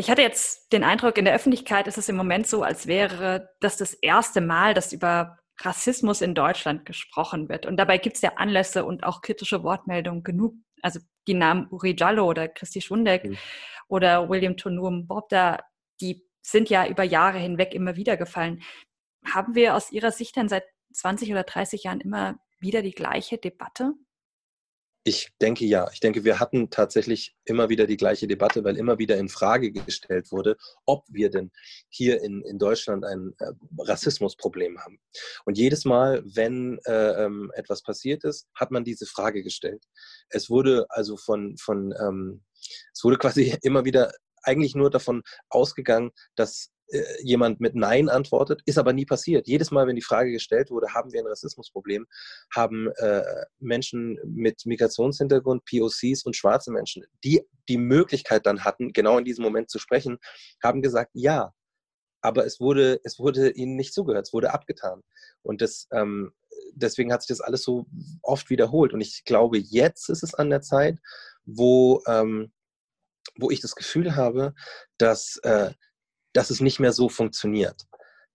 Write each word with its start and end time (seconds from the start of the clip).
Ich 0.00 0.10
hatte 0.10 0.22
jetzt 0.22 0.72
den 0.72 0.84
Eindruck, 0.84 1.18
in 1.18 1.24
der 1.24 1.34
Öffentlichkeit 1.34 1.88
ist 1.88 1.98
es 1.98 2.08
im 2.08 2.14
Moment 2.14 2.46
so, 2.46 2.62
als 2.62 2.86
wäre 2.86 3.50
das 3.60 3.76
das 3.76 3.94
erste 3.94 4.40
Mal, 4.40 4.72
dass 4.72 4.92
über 4.92 5.38
Rassismus 5.60 6.20
in 6.20 6.36
Deutschland 6.36 6.86
gesprochen 6.86 7.48
wird. 7.48 7.66
Und 7.66 7.76
dabei 7.76 7.98
gibt 7.98 8.14
es 8.14 8.22
ja 8.22 8.34
Anlässe 8.36 8.84
und 8.84 9.02
auch 9.02 9.22
kritische 9.22 9.64
Wortmeldungen 9.64 10.22
genug. 10.22 10.54
Also 10.82 11.00
die 11.26 11.34
Namen 11.34 11.66
Uri 11.72 11.96
Jallo 11.98 12.26
oder 12.26 12.46
Christi 12.46 12.80
Schwundeck 12.80 13.24
mhm. 13.24 13.38
oder 13.88 14.28
William 14.28 14.56
Tonum 14.56 15.08
Bobda, 15.08 15.64
die 16.00 16.24
sind 16.42 16.70
ja 16.70 16.86
über 16.86 17.02
Jahre 17.02 17.38
hinweg 17.38 17.74
immer 17.74 17.96
wieder 17.96 18.16
gefallen. 18.16 18.62
Haben 19.24 19.56
wir 19.56 19.74
aus 19.74 19.90
Ihrer 19.90 20.12
Sicht 20.12 20.36
denn 20.36 20.48
seit 20.48 20.62
20 20.92 21.32
oder 21.32 21.42
30 21.42 21.82
Jahren 21.82 22.00
immer 22.00 22.38
wieder 22.60 22.82
die 22.82 22.92
gleiche 22.92 23.36
Debatte? 23.36 23.94
Ich 25.08 25.30
denke 25.40 25.64
ja. 25.64 25.88
Ich 25.90 26.00
denke, 26.00 26.22
wir 26.24 26.38
hatten 26.38 26.68
tatsächlich 26.68 27.34
immer 27.46 27.70
wieder 27.70 27.86
die 27.86 27.96
gleiche 27.96 28.26
Debatte, 28.26 28.62
weil 28.62 28.76
immer 28.76 28.98
wieder 28.98 29.16
in 29.16 29.30
Frage 29.30 29.72
gestellt 29.72 30.30
wurde, 30.32 30.58
ob 30.84 31.06
wir 31.08 31.30
denn 31.30 31.50
hier 31.88 32.20
in, 32.22 32.42
in 32.42 32.58
Deutschland 32.58 33.06
ein 33.06 33.32
äh, 33.38 33.52
Rassismusproblem 33.78 34.78
haben. 34.78 35.00
Und 35.46 35.56
jedes 35.56 35.86
Mal, 35.86 36.22
wenn 36.26 36.78
äh, 36.84 37.24
ähm, 37.24 37.50
etwas 37.54 37.82
passiert 37.82 38.22
ist, 38.24 38.48
hat 38.54 38.70
man 38.70 38.84
diese 38.84 39.06
Frage 39.06 39.42
gestellt. 39.42 39.82
Es 40.28 40.50
wurde 40.50 40.84
also 40.90 41.16
von, 41.16 41.56
von 41.56 41.94
ähm, 41.98 42.44
es 42.92 43.02
wurde 43.02 43.16
quasi 43.16 43.56
immer 43.62 43.86
wieder 43.86 44.12
eigentlich 44.42 44.74
nur 44.74 44.90
davon 44.90 45.22
ausgegangen, 45.48 46.10
dass 46.36 46.68
jemand 47.22 47.60
mit 47.60 47.74
Nein 47.74 48.08
antwortet, 48.08 48.62
ist 48.64 48.78
aber 48.78 48.92
nie 48.92 49.04
passiert. 49.04 49.46
Jedes 49.46 49.70
Mal, 49.70 49.86
wenn 49.86 49.96
die 49.96 50.02
Frage 50.02 50.32
gestellt 50.32 50.70
wurde, 50.70 50.94
haben 50.94 51.12
wir 51.12 51.20
ein 51.20 51.26
Rassismusproblem, 51.26 52.06
haben 52.54 52.90
äh, 52.96 53.22
Menschen 53.58 54.18
mit 54.24 54.64
Migrationshintergrund, 54.64 55.64
POCs 55.64 56.24
und 56.24 56.36
schwarze 56.36 56.70
Menschen, 56.72 57.04
die 57.24 57.42
die 57.68 57.78
Möglichkeit 57.78 58.46
dann 58.46 58.64
hatten, 58.64 58.92
genau 58.92 59.18
in 59.18 59.24
diesem 59.24 59.44
Moment 59.44 59.70
zu 59.70 59.78
sprechen, 59.78 60.18
haben 60.62 60.82
gesagt, 60.82 61.10
ja, 61.12 61.52
aber 62.20 62.46
es 62.46 62.58
wurde, 62.60 63.00
es 63.04 63.18
wurde 63.18 63.50
ihnen 63.50 63.76
nicht 63.76 63.94
zugehört, 63.94 64.26
es 64.26 64.32
wurde 64.32 64.52
abgetan. 64.52 65.02
Und 65.42 65.60
das, 65.60 65.86
ähm, 65.92 66.32
deswegen 66.72 67.12
hat 67.12 67.22
sich 67.22 67.28
das 67.28 67.40
alles 67.40 67.62
so 67.62 67.86
oft 68.22 68.50
wiederholt. 68.50 68.92
Und 68.92 69.00
ich 69.00 69.24
glaube, 69.24 69.58
jetzt 69.58 70.08
ist 70.08 70.22
es 70.22 70.34
an 70.34 70.50
der 70.50 70.62
Zeit, 70.62 70.98
wo, 71.44 72.02
ähm, 72.06 72.52
wo 73.36 73.50
ich 73.50 73.60
das 73.60 73.76
Gefühl 73.76 74.16
habe, 74.16 74.54
dass 74.96 75.36
äh, 75.42 75.72
dass 76.32 76.50
es 76.50 76.60
nicht 76.60 76.80
mehr 76.80 76.92
so 76.92 77.08
funktioniert. 77.08 77.86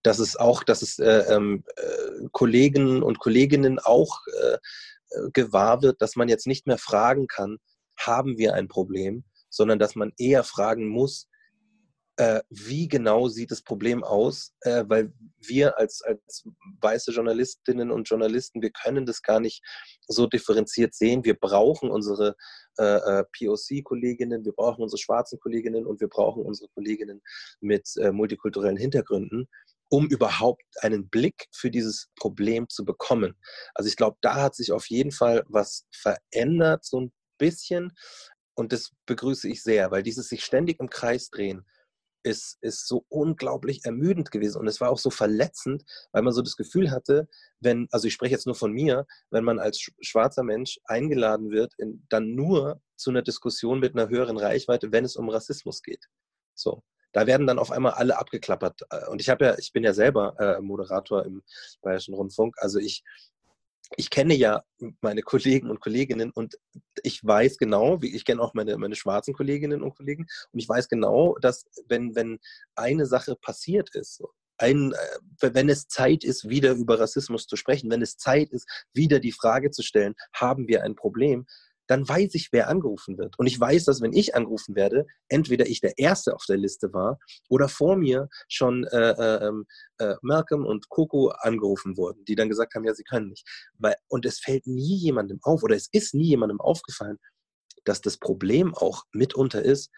Dass 0.02 0.18
es 0.18 0.36
auch, 0.36 0.62
dass 0.64 0.82
es 0.82 0.98
äh, 0.98 1.24
ähm, 1.34 1.64
äh, 1.76 2.28
Kollegen 2.32 3.02
und 3.02 3.18
Kolleginnen 3.18 3.78
auch 3.78 4.20
äh, 4.42 4.54
äh, 4.54 5.30
gewahr 5.32 5.82
wird, 5.82 6.02
dass 6.02 6.16
man 6.16 6.28
jetzt 6.28 6.46
nicht 6.46 6.66
mehr 6.66 6.78
fragen 6.78 7.26
kann, 7.26 7.58
haben 7.98 8.38
wir 8.38 8.54
ein 8.54 8.68
Problem, 8.68 9.24
sondern 9.48 9.78
dass 9.78 9.94
man 9.94 10.12
eher 10.18 10.44
fragen 10.44 10.88
muss, 10.88 11.28
äh, 12.16 12.42
wie 12.48 12.86
genau 12.86 13.28
sieht 13.28 13.50
das 13.50 13.62
Problem 13.62 14.04
aus, 14.04 14.52
äh, 14.60 14.84
weil 14.86 15.12
wir 15.38 15.78
als, 15.78 16.02
als 16.02 16.44
weiße 16.80 17.10
Journalistinnen 17.10 17.90
und 17.90 18.08
Journalisten, 18.08 18.62
wir 18.62 18.70
können 18.70 19.04
das 19.04 19.22
gar 19.22 19.40
nicht 19.40 19.62
so 20.06 20.26
differenziert 20.26 20.94
sehen. 20.94 21.24
Wir 21.24 21.34
brauchen 21.34 21.90
unsere 21.90 22.36
äh, 22.78 22.84
äh 22.84 23.24
POC-Kolleginnen, 23.36 24.44
wir 24.44 24.52
brauchen 24.52 24.82
unsere 24.82 24.98
schwarzen 24.98 25.40
Kolleginnen 25.40 25.86
und 25.86 26.00
wir 26.00 26.08
brauchen 26.08 26.44
unsere 26.44 26.68
Kolleginnen 26.70 27.20
mit 27.60 27.88
äh, 27.96 28.12
multikulturellen 28.12 28.76
Hintergründen, 28.76 29.48
um 29.88 30.06
überhaupt 30.06 30.62
einen 30.82 31.08
Blick 31.08 31.46
für 31.52 31.70
dieses 31.70 32.10
Problem 32.16 32.68
zu 32.68 32.84
bekommen. 32.84 33.36
Also 33.74 33.88
ich 33.88 33.96
glaube, 33.96 34.18
da 34.20 34.36
hat 34.36 34.54
sich 34.54 34.70
auf 34.70 34.86
jeden 34.86 35.10
Fall 35.10 35.44
was 35.48 35.86
verändert, 35.92 36.84
so 36.84 37.00
ein 37.00 37.12
bisschen. 37.38 37.92
Und 38.56 38.72
das 38.72 38.92
begrüße 39.06 39.48
ich 39.48 39.64
sehr, 39.64 39.90
weil 39.90 40.04
dieses 40.04 40.28
sich 40.28 40.44
ständig 40.44 40.78
im 40.78 40.88
Kreis 40.88 41.28
drehen, 41.28 41.66
ist, 42.24 42.58
ist 42.60 42.88
so 42.88 43.04
unglaublich 43.08 43.84
ermüdend 43.84 44.30
gewesen. 44.30 44.58
Und 44.58 44.66
es 44.66 44.80
war 44.80 44.90
auch 44.90 44.98
so 44.98 45.10
verletzend, 45.10 45.84
weil 46.12 46.22
man 46.22 46.32
so 46.32 46.42
das 46.42 46.56
Gefühl 46.56 46.90
hatte, 46.90 47.28
wenn, 47.60 47.86
also 47.90 48.08
ich 48.08 48.14
spreche 48.14 48.32
jetzt 48.32 48.46
nur 48.46 48.54
von 48.54 48.72
mir, 48.72 49.06
wenn 49.30 49.44
man 49.44 49.58
als 49.58 49.90
schwarzer 50.00 50.42
Mensch 50.42 50.80
eingeladen 50.84 51.50
wird, 51.50 51.74
in, 51.78 52.04
dann 52.08 52.34
nur 52.34 52.80
zu 52.96 53.10
einer 53.10 53.22
Diskussion 53.22 53.80
mit 53.80 53.94
einer 53.94 54.08
höheren 54.08 54.38
Reichweite, 54.38 54.90
wenn 54.90 55.04
es 55.04 55.16
um 55.16 55.28
Rassismus 55.28 55.82
geht. 55.82 56.06
So. 56.54 56.82
Da 57.12 57.28
werden 57.28 57.46
dann 57.46 57.60
auf 57.60 57.70
einmal 57.70 57.92
alle 57.92 58.18
abgeklappert. 58.18 58.82
Und 59.08 59.20
ich 59.20 59.28
habe 59.28 59.44
ja, 59.44 59.56
ich 59.56 59.72
bin 59.72 59.84
ja 59.84 59.94
selber 59.94 60.34
äh, 60.40 60.60
Moderator 60.60 61.24
im 61.24 61.44
Bayerischen 61.80 62.12
Rundfunk. 62.12 62.56
Also 62.58 62.80
ich 62.80 63.04
ich 63.96 64.10
kenne 64.10 64.34
ja 64.34 64.62
meine 65.00 65.22
Kollegen 65.22 65.70
und 65.70 65.80
Kolleginnen 65.80 66.30
und 66.30 66.58
ich 67.02 67.24
weiß 67.24 67.58
genau, 67.58 68.02
wie 68.02 68.14
ich 68.14 68.24
kenne 68.24 68.42
auch 68.42 68.54
meine, 68.54 68.76
meine 68.78 68.96
schwarzen 68.96 69.34
Kolleginnen 69.34 69.82
und 69.82 69.94
Kollegen 69.96 70.26
und 70.52 70.58
ich 70.58 70.68
weiß 70.68 70.88
genau, 70.88 71.36
dass 71.40 71.66
wenn, 71.86 72.14
wenn 72.14 72.38
eine 72.74 73.06
Sache 73.06 73.36
passiert 73.36 73.94
ist, 73.94 74.22
ein, 74.58 74.92
äh, 75.40 75.50
wenn 75.54 75.68
es 75.68 75.88
Zeit 75.88 76.24
ist, 76.24 76.48
wieder 76.48 76.72
über 76.72 76.98
Rassismus 76.98 77.46
zu 77.46 77.56
sprechen, 77.56 77.90
wenn 77.90 78.02
es 78.02 78.16
Zeit 78.16 78.50
ist, 78.50 78.68
wieder 78.92 79.18
die 79.20 79.32
Frage 79.32 79.70
zu 79.70 79.82
stellen, 79.82 80.14
haben 80.32 80.68
wir 80.68 80.84
ein 80.84 80.94
Problem, 80.94 81.46
dann 81.86 82.08
weiß 82.08 82.34
ich, 82.34 82.48
wer 82.52 82.68
angerufen 82.68 83.18
wird. 83.18 83.38
Und 83.38 83.46
ich 83.46 83.58
weiß, 83.58 83.84
dass 83.84 84.00
wenn 84.00 84.12
ich 84.12 84.34
angerufen 84.34 84.74
werde, 84.74 85.06
entweder 85.28 85.66
ich 85.66 85.80
der 85.80 85.98
Erste 85.98 86.34
auf 86.34 86.44
der 86.46 86.56
Liste 86.56 86.92
war 86.92 87.18
oder 87.48 87.68
vor 87.68 87.96
mir 87.96 88.28
schon 88.48 88.84
äh, 88.84 89.10
äh, 89.10 89.46
ähm, 89.46 89.66
äh, 89.98 90.14
Malcolm 90.22 90.64
und 90.64 90.88
Coco 90.88 91.28
angerufen 91.28 91.96
wurden, 91.96 92.24
die 92.24 92.34
dann 92.34 92.48
gesagt 92.48 92.74
haben, 92.74 92.84
ja, 92.84 92.94
sie 92.94 93.04
können 93.04 93.28
nicht. 93.28 93.46
Weil, 93.78 93.96
und 94.08 94.24
es 94.24 94.38
fällt 94.38 94.66
nie 94.66 94.96
jemandem 94.96 95.38
auf 95.42 95.62
oder 95.62 95.76
es 95.76 95.88
ist 95.92 96.14
nie 96.14 96.28
jemandem 96.28 96.60
aufgefallen, 96.60 97.18
dass 97.84 98.00
das 98.00 98.16
Problem 98.16 98.74
auch 98.74 99.04
mitunter 99.12 99.62
ist, 99.62 99.90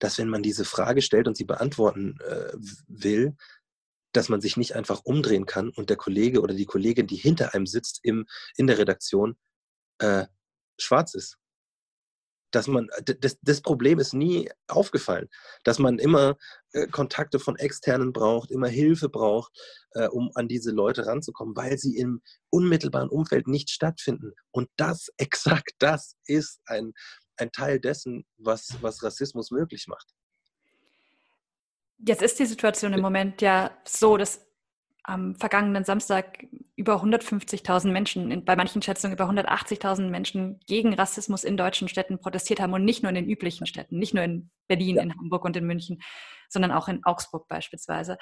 dass 0.00 0.18
wenn 0.18 0.28
man 0.28 0.42
diese 0.42 0.64
Frage 0.64 1.02
stellt 1.02 1.28
und 1.28 1.36
sie 1.36 1.44
beantworten 1.44 2.18
äh, 2.26 2.52
will, 2.88 3.36
dass 4.12 4.28
man 4.28 4.40
sich 4.40 4.56
nicht 4.56 4.74
einfach 4.74 5.02
umdrehen 5.04 5.46
kann 5.46 5.70
und 5.70 5.90
der 5.90 5.96
Kollege 5.96 6.40
oder 6.40 6.54
die 6.54 6.64
Kollegin, 6.64 7.06
die 7.06 7.16
hinter 7.16 7.54
einem 7.54 7.66
sitzt 7.66 8.00
im, 8.02 8.26
in 8.56 8.66
der 8.66 8.78
Redaktion, 8.78 9.36
äh, 9.98 10.26
schwarz 10.82 11.14
ist. 11.14 11.36
Dass 12.52 12.66
man, 12.66 12.88
das, 13.20 13.38
das 13.42 13.60
Problem 13.60 14.00
ist 14.00 14.12
nie 14.12 14.50
aufgefallen, 14.66 15.28
dass 15.62 15.78
man 15.78 16.00
immer 16.00 16.36
äh, 16.72 16.88
Kontakte 16.88 17.38
von 17.38 17.54
Externen 17.56 18.12
braucht, 18.12 18.50
immer 18.50 18.66
Hilfe 18.66 19.08
braucht, 19.08 19.52
äh, 19.92 20.08
um 20.08 20.32
an 20.34 20.48
diese 20.48 20.72
Leute 20.72 21.06
ranzukommen, 21.06 21.54
weil 21.56 21.78
sie 21.78 21.96
im 21.96 22.22
unmittelbaren 22.50 23.08
Umfeld 23.08 23.46
nicht 23.46 23.70
stattfinden. 23.70 24.32
Und 24.50 24.68
das, 24.76 25.10
exakt 25.16 25.74
das, 25.78 26.16
ist 26.24 26.60
ein, 26.66 26.92
ein 27.36 27.52
Teil 27.52 27.78
dessen, 27.78 28.26
was, 28.36 28.76
was 28.80 29.02
Rassismus 29.02 29.52
möglich 29.52 29.86
macht. 29.86 30.12
Jetzt 31.98 32.22
ist 32.22 32.38
die 32.38 32.46
Situation 32.46 32.94
im 32.94 33.00
Moment 33.00 33.42
ja 33.42 33.76
so, 33.84 34.16
dass 34.16 34.49
am 35.04 35.34
vergangenen 35.36 35.84
Samstag 35.84 36.46
über 36.76 37.02
150.000 37.02 37.90
Menschen, 37.90 38.44
bei 38.44 38.56
manchen 38.56 38.82
Schätzungen 38.82 39.14
über 39.14 39.28
180.000 39.28 40.08
Menschen 40.08 40.60
gegen 40.66 40.94
Rassismus 40.94 41.44
in 41.44 41.56
deutschen 41.56 41.88
Städten 41.88 42.18
protestiert 42.18 42.60
haben 42.60 42.72
und 42.72 42.84
nicht 42.84 43.02
nur 43.02 43.10
in 43.10 43.16
den 43.16 43.28
üblichen 43.28 43.66
Städten, 43.66 43.98
nicht 43.98 44.14
nur 44.14 44.24
in 44.24 44.50
Berlin, 44.68 44.96
ja. 44.96 45.02
in 45.02 45.14
Hamburg 45.16 45.44
und 45.44 45.56
in 45.56 45.66
München, 45.66 46.02
sondern 46.48 46.72
auch 46.72 46.88
in 46.88 47.04
Augsburg 47.04 47.48
beispielsweise. 47.48 48.18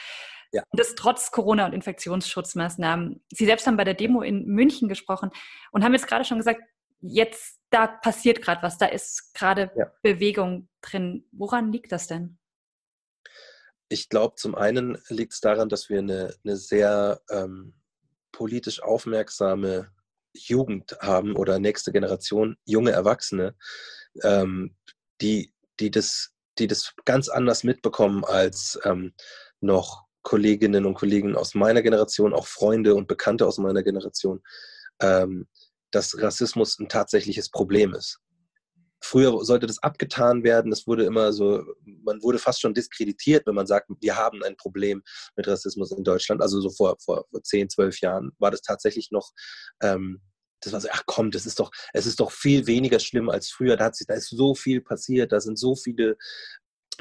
Ja. 0.53 0.63
Und 0.71 0.81
das 0.81 0.95
trotz 0.95 1.31
Corona- 1.31 1.67
und 1.67 1.73
Infektionsschutzmaßnahmen. 1.73 3.25
Sie 3.33 3.45
selbst 3.45 3.67
haben 3.67 3.77
bei 3.77 3.85
der 3.85 3.95
Demo 3.95 4.23
in 4.23 4.47
München 4.47 4.89
gesprochen 4.89 5.31
und 5.73 5.85
haben 5.85 5.93
jetzt 5.93 6.07
gerade 6.07 6.25
schon 6.25 6.39
gesagt, 6.39 6.61
jetzt 7.01 7.61
da 7.71 7.87
passiert 7.87 8.43
gerade 8.43 8.63
was, 8.63 8.79
da 8.79 8.87
ist 8.87 9.35
gerade 9.35 9.71
ja. 9.77 9.87
Bewegung 10.03 10.69
drin. 10.81 11.27
Woran 11.33 11.71
liegt 11.71 11.93
das 11.93 12.07
denn? 12.07 12.38
Ich 13.89 14.09
glaube, 14.09 14.35
zum 14.37 14.55
einen 14.55 14.99
liegt 15.09 15.33
es 15.33 15.41
daran, 15.41 15.69
dass 15.69 15.89
wir 15.89 15.99
eine, 15.99 16.35
eine 16.45 16.57
sehr 16.57 17.21
ähm, 17.31 17.75
politisch 18.33 18.83
aufmerksame 18.83 19.91
Jugend 20.35 20.97
haben 21.01 21.37
oder 21.37 21.59
nächste 21.59 21.93
Generation, 21.93 22.57
junge 22.65 22.93
Erwachsene, 22.93 23.55
ähm, 24.23 24.77
die, 25.21 25.53
die, 25.81 25.91
das, 25.91 26.31
die 26.59 26.67
das 26.67 26.95
ganz 27.05 27.29
anders 27.29 27.65
mitbekommen 27.65 28.25
als 28.25 28.79
ähm, 28.85 29.15
noch 29.61 30.05
Kolleginnen 30.23 30.85
und 30.85 30.95
Kollegen 30.95 31.37
aus 31.37 31.55
meiner 31.55 31.83
Generation, 31.83 32.35
auch 32.35 32.47
Freunde 32.47 32.95
und 32.95 33.09
Bekannte 33.09 33.47
aus 33.47 33.59
meiner 33.59 33.83
Generation, 33.83 34.43
ähm, 35.01 35.49
dass 35.91 36.21
Rassismus 36.21 36.79
ein 36.79 36.89
tatsächliches 36.89 37.51
Problem 37.51 37.95
ist. 37.95 38.21
Früher 39.01 39.45
sollte 39.45 39.67
das 39.67 39.83
abgetan 39.83 40.43
werden. 40.43 40.73
Es 40.73 40.87
wurde 40.87 41.05
immer 41.05 41.33
so, 41.33 41.65
man 41.85 42.23
wurde 42.23 42.39
fast 42.39 42.61
schon 42.61 42.75
diskreditiert, 42.75 43.47
wenn 43.47 43.55
man 43.55 43.67
sagt, 43.67 43.89
wir 44.01 44.17
haben 44.17 44.43
ein 44.43 44.57
Problem 44.57 45.03
mit 45.37 45.47
Rassismus 45.47 45.93
in 45.93 46.05
Deutschland. 46.05 46.43
Also 46.43 46.61
so 46.61 46.71
vor, 46.71 46.97
vor, 47.05 47.27
vor 47.31 47.43
10, 47.43 47.71
12 47.71 48.01
Jahren 48.01 48.33
war 48.39 48.51
das 48.51 48.63
tatsächlich 48.63 49.11
noch, 49.11 49.31
ähm, 49.83 50.21
das 50.61 50.73
war 50.73 50.81
so, 50.81 50.89
ach 50.91 51.05
komm, 51.07 51.31
das 51.31 51.47
ist 51.47 51.61
doch, 51.61 51.71
es 51.93 52.07
ist 52.07 52.19
doch 52.19 52.33
viel 52.33 52.67
weniger 52.67 52.99
schlimm 52.99 53.31
als 53.31 53.51
früher. 53.51 53.77
Da, 53.77 53.87
hat 53.87 53.97
sich, 53.97 54.07
da 54.07 54.15
ist 54.15 54.31
so 54.31 54.55
viel 54.55 54.81
passiert, 54.81 55.33
da 55.33 55.41
sind 55.41 55.59
so 55.59 55.77
viele 55.77 56.17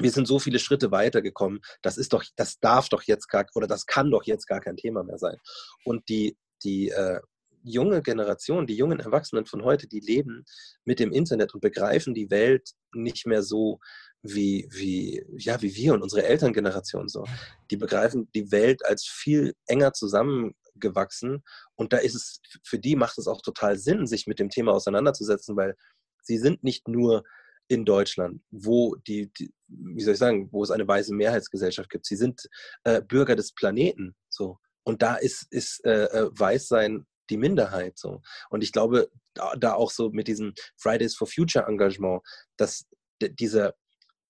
wir 0.00 0.12
sind 0.12 0.28
so 0.28 0.38
viele 0.38 0.58
Schritte 0.58 0.90
weitergekommen. 0.90 1.60
Das 1.82 1.98
ist 1.98 2.12
doch, 2.12 2.24
das 2.36 2.60
darf 2.60 2.88
doch 2.88 3.02
jetzt 3.02 3.28
gar, 3.28 3.46
oder 3.54 3.66
das 3.66 3.86
kann 3.86 4.10
doch 4.10 4.22
jetzt 4.24 4.46
gar 4.46 4.60
kein 4.60 4.76
Thema 4.76 5.02
mehr 5.02 5.18
sein. 5.18 5.36
Und 5.84 6.08
die, 6.08 6.36
die, 6.62 6.90
äh, 6.90 7.20
junge 7.62 8.02
Generation, 8.02 8.66
die 8.66 8.76
jungen 8.76 9.00
Erwachsenen 9.00 9.46
von 9.46 9.64
heute, 9.64 9.86
die 9.86 10.00
leben 10.00 10.44
mit 10.84 11.00
dem 11.00 11.12
Internet 11.12 11.54
und 11.54 11.60
begreifen 11.60 12.14
die 12.14 12.30
Welt 12.30 12.70
nicht 12.92 13.26
mehr 13.26 13.42
so, 13.42 13.78
wie, 14.22 14.68
wie, 14.70 15.24
ja, 15.36 15.60
wie 15.62 15.74
wir 15.74 15.94
und 15.94 16.02
unsere 16.02 16.24
Elterngeneration 16.24 17.08
so. 17.08 17.24
Die 17.70 17.76
begreifen 17.76 18.28
die 18.34 18.50
Welt 18.50 18.84
als 18.84 19.06
viel 19.06 19.54
enger 19.66 19.92
zusammengewachsen 19.92 21.44
und 21.76 21.92
da 21.92 21.98
ist 21.98 22.14
es, 22.14 22.40
für 22.64 22.78
die 22.78 22.96
macht 22.96 23.18
es 23.18 23.28
auch 23.28 23.42
total 23.42 23.78
Sinn, 23.78 24.06
sich 24.06 24.26
mit 24.26 24.38
dem 24.38 24.50
Thema 24.50 24.72
auseinanderzusetzen, 24.72 25.56
weil 25.56 25.76
sie 26.22 26.38
sind 26.38 26.64
nicht 26.64 26.88
nur 26.88 27.24
in 27.68 27.84
Deutschland, 27.84 28.40
wo 28.50 28.94
die, 29.06 29.30
die, 29.38 29.52
wie 29.68 30.02
soll 30.02 30.14
ich 30.14 30.18
sagen, 30.18 30.48
wo 30.52 30.62
es 30.62 30.70
eine 30.70 30.88
weiße 30.88 31.14
Mehrheitsgesellschaft 31.14 31.90
gibt. 31.90 32.06
Sie 32.06 32.16
sind 32.16 32.48
äh, 32.84 33.02
Bürger 33.02 33.36
des 33.36 33.52
Planeten, 33.52 34.16
so. 34.28 34.58
Und 34.84 35.02
da 35.02 35.16
ist, 35.16 35.46
ist 35.50 35.84
äh, 35.84 36.04
äh 36.04 36.30
Weißsein 36.32 37.06
die 37.30 37.36
Minderheit, 37.36 37.98
so. 37.98 38.22
Und 38.50 38.62
ich 38.62 38.72
glaube, 38.72 39.10
da, 39.34 39.54
da, 39.56 39.74
auch 39.74 39.90
so 39.90 40.10
mit 40.10 40.28
diesem 40.28 40.54
Fridays 40.76 41.14
for 41.14 41.26
Future 41.26 41.66
Engagement, 41.66 42.22
dass 42.56 42.86
dieser, 43.20 43.74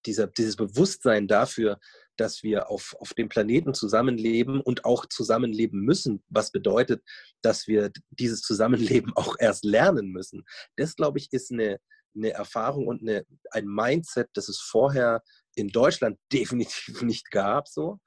dieser, 0.07 0.27
dieses 0.29 0.57
Bewusstsein 0.57 1.29
dafür, 1.29 1.79
dass 2.17 2.43
wir 2.43 2.69
auf, 2.71 2.97
auf 2.99 3.15
dem 3.15 3.29
Planeten 3.29 3.75
zusammenleben 3.75 4.61
und 4.61 4.85
auch 4.85 5.07
zusammenleben 5.07 5.81
müssen, 5.81 6.23
was 6.29 6.51
bedeutet, 6.51 7.03
dass 7.43 7.67
wir 7.67 7.91
dieses 8.11 8.43
Zusammenleben 8.43 9.13
auch 9.17 9.37
erst 9.39 9.65
lernen 9.65 10.11
müssen. 10.11 10.45
Das, 10.77 10.97
glaube 10.97 11.19
ich, 11.19 11.33
ist 11.33 11.53
eine, 11.53 11.79
eine 12.15 12.31
Erfahrung 12.31 12.87
und 12.89 13.03
eine, 13.03 13.25
ein 13.51 13.67
Mindset, 13.67 14.29
das 14.35 14.49
es 14.49 14.61
vorher 14.61 15.23
in 15.55 15.69
Deutschland 15.69 16.19
definitiv 16.33 17.03
nicht 17.03 17.31
gab, 17.31 17.69
so. 17.69 17.99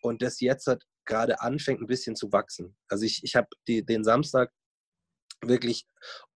Und 0.00 0.22
das 0.22 0.40
jetzt 0.40 0.66
hat 0.68 0.84
gerade 1.08 1.40
anfängt, 1.40 1.80
ein 1.80 1.88
bisschen 1.88 2.14
zu 2.14 2.32
wachsen. 2.32 2.76
Also 2.88 3.04
ich, 3.04 3.24
ich 3.24 3.34
habe 3.34 3.48
den 3.66 4.04
Samstag 4.04 4.52
wirklich 5.42 5.86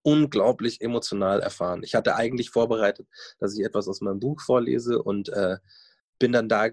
unglaublich 0.01 0.81
emotional 0.81 1.39
erfahren. 1.39 1.83
Ich 1.83 1.95
hatte 1.95 2.15
eigentlich 2.15 2.49
vorbereitet, 2.49 3.07
dass 3.39 3.57
ich 3.57 3.63
etwas 3.63 3.87
aus 3.87 4.01
meinem 4.01 4.19
Buch 4.19 4.41
vorlese 4.41 5.01
und 5.01 5.29
äh, 5.29 5.57
bin 6.19 6.33
dann 6.33 6.49
da, 6.49 6.69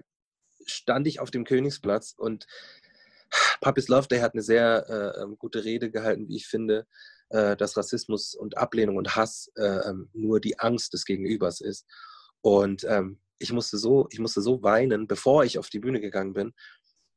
stand 0.65 1.07
ich 1.07 1.19
auf 1.19 1.31
dem 1.31 1.45
Königsplatz 1.45 2.13
und 2.17 2.45
Papis 3.61 3.87
Love 3.87 4.07
Day 4.07 4.19
hat 4.19 4.33
eine 4.33 4.43
sehr 4.43 4.85
äh, 4.89 5.21
ähm, 5.21 5.37
gute 5.37 5.63
Rede 5.63 5.89
gehalten, 5.89 6.27
wie 6.27 6.35
ich 6.35 6.47
finde 6.47 6.85
äh, 7.31 7.55
dass 7.55 7.77
Rassismus 7.77 8.35
und 8.35 8.57
Ablehnung 8.57 8.97
und 8.97 9.15
Hass 9.15 9.51
äh, 9.55 9.89
ähm, 9.89 10.09
nur 10.13 10.39
die 10.39 10.59
Angst 10.59 10.93
des 10.93 11.05
Gegenübers 11.05 11.61
ist. 11.61 11.85
Und 12.41 12.83
ähm, 12.83 13.19
ich 13.39 13.51
musste 13.51 13.77
so, 13.77 14.07
ich 14.11 14.19
musste 14.19 14.41
so 14.41 14.61
weinen, 14.63 15.07
bevor 15.07 15.43
ich 15.43 15.57
auf 15.57 15.69
die 15.69 15.79
Bühne 15.79 16.01
gegangen 16.01 16.33
bin, 16.33 16.53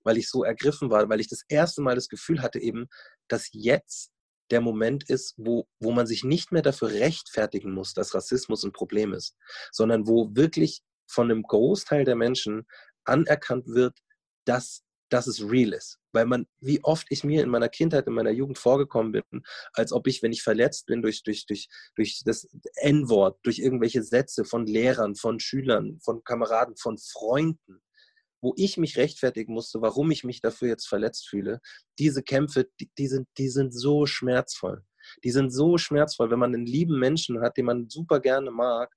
weil 0.04 0.18
ich 0.18 0.28
so 0.28 0.44
ergriffen 0.44 0.90
war, 0.90 1.08
weil 1.08 1.20
ich 1.20 1.28
das 1.28 1.42
erste 1.48 1.82
Mal 1.82 1.94
das 1.94 2.08
Gefühl 2.08 2.42
hatte 2.42 2.60
eben, 2.60 2.86
dass 3.28 3.48
jetzt 3.52 4.10
der 4.50 4.60
Moment 4.60 5.08
ist, 5.08 5.34
wo, 5.36 5.66
wo 5.80 5.90
man 5.90 6.06
sich 6.06 6.22
nicht 6.22 6.52
mehr 6.52 6.62
dafür 6.62 6.90
rechtfertigen 6.90 7.72
muss, 7.72 7.94
dass 7.94 8.14
Rassismus 8.14 8.62
ein 8.62 8.72
Problem 8.72 9.12
ist, 9.12 9.34
sondern 9.72 10.06
wo 10.06 10.34
wirklich 10.34 10.82
von 11.06 11.30
einem 11.30 11.42
Großteil 11.42 12.04
der 12.04 12.16
Menschen 12.16 12.66
anerkannt 13.04 13.66
wird, 13.66 13.98
dass 14.44 14.84
dass 15.14 15.28
es 15.28 15.48
real 15.48 15.72
ist. 15.72 16.00
Weil 16.12 16.26
man, 16.26 16.46
wie 16.60 16.82
oft 16.82 17.06
ich 17.10 17.22
mir 17.22 17.42
in 17.42 17.48
meiner 17.48 17.68
Kindheit, 17.68 18.06
in 18.08 18.14
meiner 18.14 18.30
Jugend 18.30 18.58
vorgekommen 18.58 19.12
bin, 19.12 19.42
als 19.72 19.92
ob 19.92 20.08
ich, 20.08 20.22
wenn 20.22 20.32
ich 20.32 20.42
verletzt 20.42 20.86
bin 20.86 21.02
durch, 21.02 21.22
durch, 21.22 21.46
durch, 21.46 21.68
durch 21.94 22.22
das 22.24 22.48
N-Wort, 22.76 23.38
durch 23.44 23.60
irgendwelche 23.60 24.02
Sätze 24.02 24.44
von 24.44 24.66
Lehrern, 24.66 25.14
von 25.14 25.38
Schülern, 25.38 26.00
von 26.02 26.24
Kameraden, 26.24 26.76
von 26.76 26.98
Freunden, 26.98 27.80
wo 28.44 28.52
ich 28.56 28.76
mich 28.76 28.98
rechtfertigen 28.98 29.54
musste, 29.54 29.80
warum 29.80 30.10
ich 30.10 30.22
mich 30.22 30.42
dafür 30.42 30.68
jetzt 30.68 30.86
verletzt 30.86 31.26
fühle, 31.26 31.60
diese 31.98 32.22
Kämpfe, 32.22 32.68
die, 32.78 32.90
die, 32.98 33.08
sind, 33.08 33.26
die 33.38 33.48
sind 33.48 33.72
so 33.72 34.04
schmerzvoll. 34.04 34.84
Die 35.24 35.30
sind 35.30 35.50
so 35.50 35.78
schmerzvoll, 35.78 36.30
wenn 36.30 36.38
man 36.38 36.54
einen 36.54 36.66
lieben 36.66 36.98
Menschen 36.98 37.40
hat, 37.40 37.56
den 37.56 37.64
man 37.64 37.88
super 37.88 38.20
gerne 38.20 38.50
mag 38.50 38.94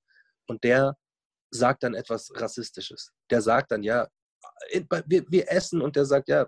und 0.48 0.64
der 0.64 0.98
sagt 1.50 1.82
dann 1.82 1.94
etwas 1.94 2.30
Rassistisches. 2.34 3.10
Der 3.30 3.40
sagt 3.40 3.72
dann, 3.72 3.82
ja, 3.82 4.06
wir, 5.06 5.24
wir 5.28 5.50
essen 5.50 5.80
und 5.80 5.96
der 5.96 6.04
sagt, 6.04 6.28
ja, 6.28 6.46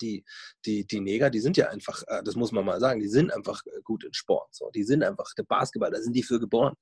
die, 0.00 0.24
die, 0.66 0.84
die 0.86 1.00
Neger, 1.00 1.30
die 1.30 1.40
sind 1.40 1.56
ja 1.56 1.68
einfach, 1.68 2.02
äh, 2.08 2.22
das 2.24 2.34
muss 2.34 2.50
man 2.50 2.64
mal 2.64 2.80
sagen, 2.80 3.00
die 3.00 3.08
sind 3.08 3.32
einfach 3.32 3.64
äh, 3.66 3.80
gut 3.84 4.02
in 4.02 4.12
Sport. 4.12 4.52
So. 4.54 4.70
Die 4.70 4.82
sind 4.82 5.04
einfach, 5.04 5.32
der 5.36 5.44
Basketball, 5.44 5.90
da 5.92 6.00
sind 6.00 6.14
die 6.14 6.22
für 6.24 6.40
geboren. 6.40 6.74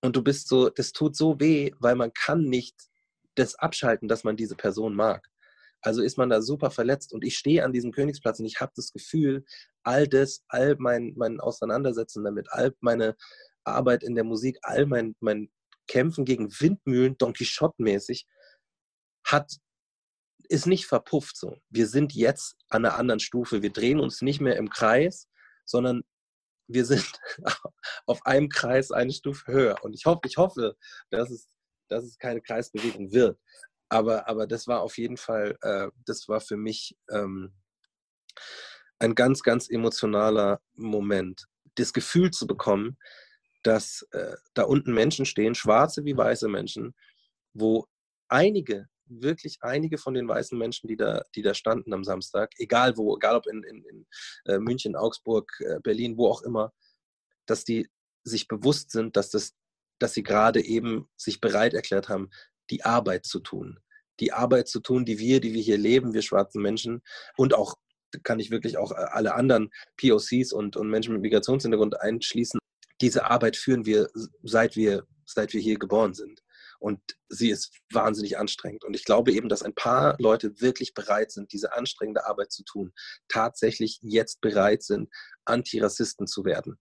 Und 0.00 0.14
du 0.14 0.22
bist 0.22 0.46
so, 0.46 0.70
das 0.70 0.92
tut 0.92 1.16
so 1.16 1.40
weh, 1.40 1.72
weil 1.80 1.96
man 1.96 2.12
kann 2.12 2.44
nicht 2.44 2.76
das 3.38 3.54
abschalten, 3.54 4.08
dass 4.08 4.24
man 4.24 4.36
diese 4.36 4.56
Person 4.56 4.94
mag. 4.94 5.28
Also 5.82 6.02
ist 6.02 6.18
man 6.18 6.30
da 6.30 6.42
super 6.42 6.70
verletzt 6.70 7.12
und 7.12 7.24
ich 7.24 7.36
stehe 7.36 7.64
an 7.64 7.72
diesem 7.72 7.92
Königsplatz 7.92 8.40
und 8.40 8.46
ich 8.46 8.60
habe 8.60 8.72
das 8.74 8.92
Gefühl, 8.92 9.44
all 9.82 10.08
das, 10.08 10.42
all 10.48 10.76
mein, 10.78 11.14
mein 11.16 11.38
Auseinandersetzen 11.38 12.24
damit, 12.24 12.48
all 12.50 12.74
meine 12.80 13.16
Arbeit 13.64 14.02
in 14.02 14.14
der 14.14 14.24
Musik, 14.24 14.58
all 14.62 14.86
mein, 14.86 15.14
mein 15.20 15.50
Kämpfen 15.86 16.24
gegen 16.24 16.50
Windmühlen, 16.50 17.16
Don 17.18 17.34
Quixote-mäßig, 17.34 18.26
hat, 19.24 19.52
ist 20.48 20.66
nicht 20.66 20.86
verpufft 20.86 21.36
so. 21.36 21.56
Wir 21.70 21.86
sind 21.86 22.14
jetzt 22.14 22.56
an 22.68 22.84
einer 22.84 22.96
anderen 22.96 23.20
Stufe. 23.20 23.62
Wir 23.62 23.72
drehen 23.72 24.00
uns 24.00 24.22
nicht 24.22 24.40
mehr 24.40 24.56
im 24.56 24.70
Kreis, 24.70 25.28
sondern 25.64 26.02
wir 26.68 26.84
sind 26.84 27.06
auf 28.06 28.24
einem 28.26 28.48
Kreis 28.48 28.90
eine 28.90 29.12
Stufe 29.12 29.52
höher. 29.52 29.84
Und 29.84 29.94
ich 29.94 30.06
hoffe, 30.06 30.20
ich 30.24 30.36
hoffe, 30.36 30.76
dass 31.10 31.30
es, 31.30 31.48
dass 31.88 32.04
es 32.04 32.18
keine 32.18 32.40
Kreisbewegung 32.40 33.12
wird. 33.12 33.38
Aber, 33.88 34.28
aber 34.28 34.46
das 34.46 34.66
war 34.66 34.80
auf 34.80 34.98
jeden 34.98 35.16
Fall, 35.16 35.56
äh, 35.62 35.88
das 36.06 36.28
war 36.28 36.40
für 36.40 36.56
mich 36.56 36.96
ähm, 37.10 37.52
ein 38.98 39.14
ganz, 39.14 39.42
ganz 39.42 39.70
emotionaler 39.70 40.60
Moment. 40.74 41.46
Das 41.76 41.92
Gefühl 41.92 42.30
zu 42.30 42.46
bekommen, 42.46 42.96
dass 43.62 44.06
äh, 44.12 44.36
da 44.54 44.64
unten 44.64 44.92
Menschen 44.92 45.26
stehen, 45.26 45.54
schwarze 45.54 46.04
wie 46.04 46.16
weiße 46.16 46.48
Menschen, 46.48 46.94
wo 47.52 47.86
einige 48.28 48.88
wirklich 49.08 49.58
einige 49.60 49.98
von 49.98 50.14
den 50.14 50.28
weißen 50.28 50.58
Menschen, 50.58 50.88
die 50.88 50.96
da, 50.96 51.22
die 51.34 51.42
da 51.42 51.54
standen 51.54 51.92
am 51.92 52.04
Samstag, 52.04 52.52
egal 52.58 52.96
wo, 52.96 53.16
egal 53.16 53.36
ob 53.36 53.46
in, 53.46 53.62
in, 53.62 53.84
in 53.84 54.06
äh, 54.46 54.58
München, 54.58 54.96
Augsburg, 54.96 55.50
äh, 55.60 55.80
Berlin, 55.80 56.16
wo 56.16 56.28
auch 56.28 56.42
immer, 56.42 56.72
dass 57.46 57.64
die 57.64 57.88
sich 58.24 58.48
bewusst 58.48 58.90
sind, 58.90 59.16
dass, 59.16 59.30
das, 59.30 59.54
dass 59.98 60.14
sie 60.14 60.22
gerade 60.22 60.64
eben 60.64 61.08
sich 61.16 61.40
bereit 61.40 61.74
erklärt 61.74 62.08
haben, 62.08 62.30
die 62.70 62.84
Arbeit 62.84 63.24
zu 63.26 63.40
tun. 63.40 63.78
Die 64.20 64.32
Arbeit 64.32 64.68
zu 64.68 64.80
tun, 64.80 65.04
die 65.04 65.18
wir, 65.18 65.40
die 65.40 65.52
wir 65.52 65.62
hier 65.62 65.78
leben, 65.78 66.14
wir 66.14 66.22
schwarzen 66.22 66.62
Menschen 66.62 67.02
und 67.36 67.54
auch, 67.54 67.74
kann 68.22 68.40
ich 68.40 68.50
wirklich 68.50 68.78
auch 68.78 68.92
äh, 68.92 69.06
alle 69.10 69.34
anderen 69.34 69.70
POCs 69.98 70.52
und, 70.52 70.76
und 70.76 70.88
Menschen 70.88 71.12
mit 71.12 71.22
Migrationshintergrund 71.22 72.00
einschließen. 72.00 72.58
Diese 73.00 73.26
Arbeit 73.26 73.56
führen 73.56 73.84
wir, 73.84 74.08
seit 74.42 74.74
wir, 74.74 75.06
seit 75.26 75.52
wir 75.52 75.60
hier 75.60 75.78
geboren 75.78 76.14
sind. 76.14 76.40
Und 76.78 77.00
sie 77.28 77.50
ist 77.50 77.74
wahnsinnig 77.92 78.38
anstrengend. 78.38 78.84
Und 78.84 78.94
ich 78.94 79.04
glaube 79.04 79.32
eben, 79.32 79.48
dass 79.48 79.62
ein 79.62 79.74
paar 79.74 80.16
Leute 80.18 80.60
wirklich 80.60 80.94
bereit 80.94 81.30
sind, 81.32 81.52
diese 81.52 81.74
anstrengende 81.74 82.26
Arbeit 82.26 82.52
zu 82.52 82.64
tun, 82.64 82.92
tatsächlich 83.28 83.98
jetzt 84.02 84.40
bereit 84.40 84.82
sind, 84.82 85.08
Antirassisten 85.44 86.26
zu 86.26 86.44
werden. 86.44 86.78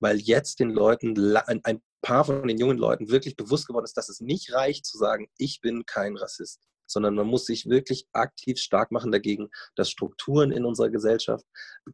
Weil 0.00 0.18
jetzt 0.18 0.60
den 0.60 0.70
Leuten, 0.70 1.36
ein 1.36 1.82
paar 2.02 2.24
von 2.24 2.46
den 2.46 2.58
jungen 2.58 2.78
Leuten 2.78 3.10
wirklich 3.10 3.36
bewusst 3.36 3.66
geworden 3.66 3.84
ist, 3.84 3.96
dass 3.96 4.08
es 4.08 4.20
nicht 4.20 4.52
reicht 4.52 4.86
zu 4.86 4.98
sagen, 4.98 5.28
ich 5.36 5.60
bin 5.60 5.86
kein 5.86 6.16
Rassist 6.16 6.60
sondern 6.90 7.14
man 7.14 7.26
muss 7.26 7.44
sich 7.44 7.66
wirklich 7.66 8.08
aktiv 8.12 8.58
stark 8.58 8.90
machen 8.92 9.12
dagegen, 9.12 9.50
dass 9.76 9.90
Strukturen 9.90 10.50
in 10.50 10.64
unserer 10.64 10.88
Gesellschaft 10.88 11.44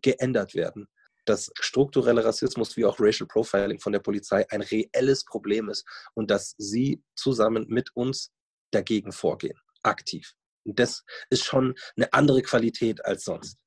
geändert 0.03 0.55
werden 0.55 0.87
dass 1.25 1.51
struktureller 1.59 2.25
Rassismus 2.25 2.77
wie 2.77 2.85
auch 2.85 3.01
Racial 3.01 3.27
Profiling 3.27 3.81
von 3.81 3.93
der 3.93 4.01
Polizei 4.01 4.47
ein 4.51 4.63
reelles 4.63 5.25
Problem 5.25 5.69
ist 5.69 5.87
und 6.15 6.31
dass 6.31 6.55
sie 6.59 7.03
zusammen 7.15 7.67
mit 7.69 7.91
uns 7.95 8.33
dagegen 8.71 9.13
vorgehen, 9.13 9.59
aktiv. 9.83 10.35
Und 10.65 10.79
das 10.79 11.05
ist 11.31 11.45
schon 11.45 11.75
eine 11.97 12.13
andere 12.13 12.43
Qualität 12.43 13.05
als 13.05 13.25
sonst. 13.25 13.59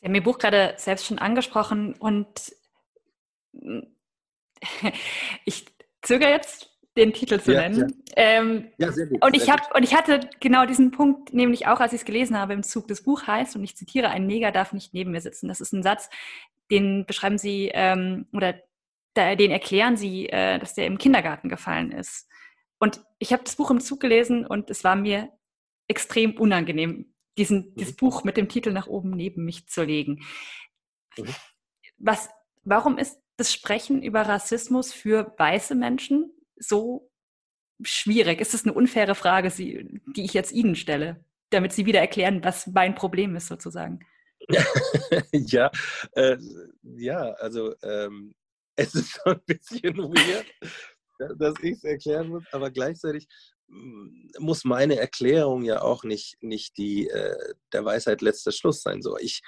Sie 0.00 0.06
haben 0.06 0.14
Ihr 0.14 0.22
Buch 0.22 0.38
gerade 0.38 0.74
selbst 0.78 1.06
schon 1.06 1.18
angesprochen 1.18 1.94
und 1.94 2.52
ich 5.44 5.66
zögere 6.02 6.30
jetzt 6.30 6.70
den 6.96 7.12
Titel 7.12 7.40
zu 7.40 7.52
ja, 7.52 7.62
nennen. 7.62 8.02
Ja. 8.08 8.14
Ähm, 8.16 8.70
ja, 8.76 8.92
sehr 8.92 9.06
gut. 9.06 9.24
Und 9.24 9.34
ich, 9.34 9.48
hab, 9.50 9.74
und 9.74 9.82
ich 9.82 9.94
hatte 9.94 10.20
genau 10.40 10.66
diesen 10.66 10.90
Punkt, 10.90 11.32
nämlich 11.32 11.66
auch, 11.66 11.80
als 11.80 11.92
ich 11.92 12.00
es 12.00 12.04
gelesen 12.04 12.38
habe, 12.38 12.52
im 12.52 12.62
Zug. 12.62 12.88
Das 12.88 13.02
Buch 13.02 13.26
heißt, 13.26 13.56
und 13.56 13.64
ich 13.64 13.76
zitiere, 13.76 14.10
ein 14.10 14.26
Neger 14.26 14.52
darf 14.52 14.72
nicht 14.72 14.92
neben 14.92 15.12
mir 15.12 15.20
sitzen. 15.20 15.48
Das 15.48 15.60
ist 15.60 15.72
ein 15.72 15.82
Satz, 15.82 16.10
den 16.70 17.06
beschreiben 17.06 17.38
Sie 17.38 17.70
ähm, 17.72 18.26
oder 18.32 18.60
da, 19.14 19.34
den 19.34 19.50
erklären 19.50 19.96
Sie, 19.96 20.28
äh, 20.28 20.58
dass 20.58 20.74
der 20.74 20.86
im 20.86 20.98
Kindergarten 20.98 21.48
gefallen 21.48 21.92
ist. 21.92 22.28
Und 22.78 23.02
ich 23.18 23.32
habe 23.32 23.44
das 23.44 23.56
Buch 23.56 23.70
im 23.70 23.80
Zug 23.80 24.00
gelesen 24.00 24.46
und 24.46 24.68
es 24.70 24.84
war 24.84 24.96
mir 24.96 25.30
extrem 25.88 26.36
unangenehm, 26.36 27.14
diesen, 27.38 27.58
mhm. 27.58 27.74
dieses 27.76 27.96
Buch 27.96 28.24
mit 28.24 28.36
dem 28.36 28.48
Titel 28.48 28.72
nach 28.72 28.86
oben 28.86 29.10
neben 29.10 29.44
mich 29.44 29.68
zu 29.68 29.82
legen. 29.82 30.24
Mhm. 31.16 31.34
Was, 31.98 32.28
warum 32.64 32.98
ist 32.98 33.21
das 33.36 33.52
Sprechen 33.52 34.02
über 34.02 34.22
Rassismus 34.22 34.92
für 34.92 35.34
weiße 35.38 35.74
Menschen 35.74 36.32
so 36.56 37.10
schwierig? 37.82 38.40
Ist 38.40 38.54
das 38.54 38.64
eine 38.64 38.72
unfaire 38.72 39.14
Frage, 39.14 39.50
die 39.50 40.24
ich 40.24 40.34
jetzt 40.34 40.52
Ihnen 40.52 40.76
stelle, 40.76 41.24
damit 41.50 41.72
Sie 41.72 41.86
wieder 41.86 42.00
erklären, 42.00 42.44
was 42.44 42.66
mein 42.68 42.94
Problem 42.94 43.36
ist 43.36 43.48
sozusagen? 43.48 44.00
ja, 45.32 45.70
äh, 46.12 46.36
ja, 46.82 47.32
also 47.34 47.74
ähm, 47.82 48.34
es 48.76 48.94
ist 48.94 49.20
schon 49.22 49.34
ein 49.34 49.42
bisschen 49.46 49.96
weird. 49.98 50.46
dass 51.38 51.54
ich 51.62 51.72
es 51.72 51.84
erklären 51.84 52.28
muss, 52.28 52.44
aber 52.52 52.70
gleichzeitig 52.70 53.28
mm, 53.68 54.30
muss 54.38 54.64
meine 54.64 54.96
Erklärung 54.96 55.62
ja 55.62 55.82
auch 55.82 56.04
nicht, 56.04 56.36
nicht 56.40 56.76
die 56.78 57.08
äh, 57.08 57.54
der 57.72 57.84
Weisheit 57.84 58.22
letzter 58.22 58.52
Schluss 58.52 58.82
sein. 58.82 59.02
So, 59.02 59.16
ich, 59.18 59.42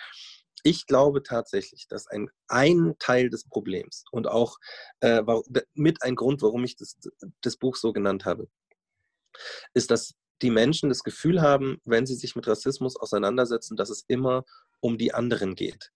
ich 0.65 0.87
glaube 0.87 1.23
tatsächlich, 1.23 1.87
dass 1.89 2.07
ein, 2.09 2.31
ein 2.49 2.95
Teil 2.99 3.29
des 3.29 3.47
Problems 3.47 4.05
und 4.11 4.27
auch 4.27 4.59
äh, 5.01 5.23
mit 5.75 6.03
ein 6.03 6.17
Grund, 6.17 6.43
warum 6.43 6.65
ich 6.65 6.77
das, 6.77 6.99
das 7.43 7.57
Buch 7.57 7.77
so 7.77 7.93
genannt 7.93 8.25
habe, 8.25 8.49
ist, 9.75 9.91
dass 9.91 10.15
die 10.43 10.51
Menschen 10.51 10.89
das 10.89 11.05
Gefühl 11.05 11.43
haben, 11.43 11.81
wenn 11.85 12.07
sie 12.07 12.15
sich 12.15 12.35
mit 12.35 12.49
Rassismus 12.49 12.97
auseinandersetzen, 12.97 13.77
dass 13.77 13.91
es 13.91 14.05
immer 14.09 14.45
um 14.81 14.99
die 14.99 15.13
anderen 15.15 15.55
geht. 15.55 15.91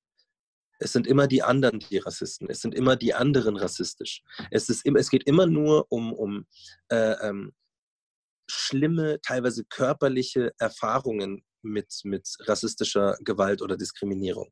Es 0.78 0.92
sind 0.92 1.06
immer 1.06 1.26
die 1.26 1.42
anderen, 1.42 1.80
die 1.80 1.98
Rassisten. 1.98 2.48
Es 2.48 2.60
sind 2.60 2.74
immer 2.74 2.94
die 2.94 3.14
anderen 3.14 3.56
rassistisch. 3.56 4.22
Es, 4.50 4.68
ist, 4.68 4.86
es 4.86 5.10
geht 5.10 5.24
immer 5.24 5.46
nur 5.46 5.86
um, 5.90 6.12
um 6.12 6.46
äh, 6.88 7.16
ähm, 7.28 7.52
schlimme, 8.48 9.20
teilweise 9.22 9.64
körperliche 9.64 10.52
Erfahrungen 10.58 11.42
mit, 11.62 12.00
mit 12.04 12.28
rassistischer 12.40 13.16
Gewalt 13.20 13.62
oder 13.62 13.76
Diskriminierung. 13.76 14.50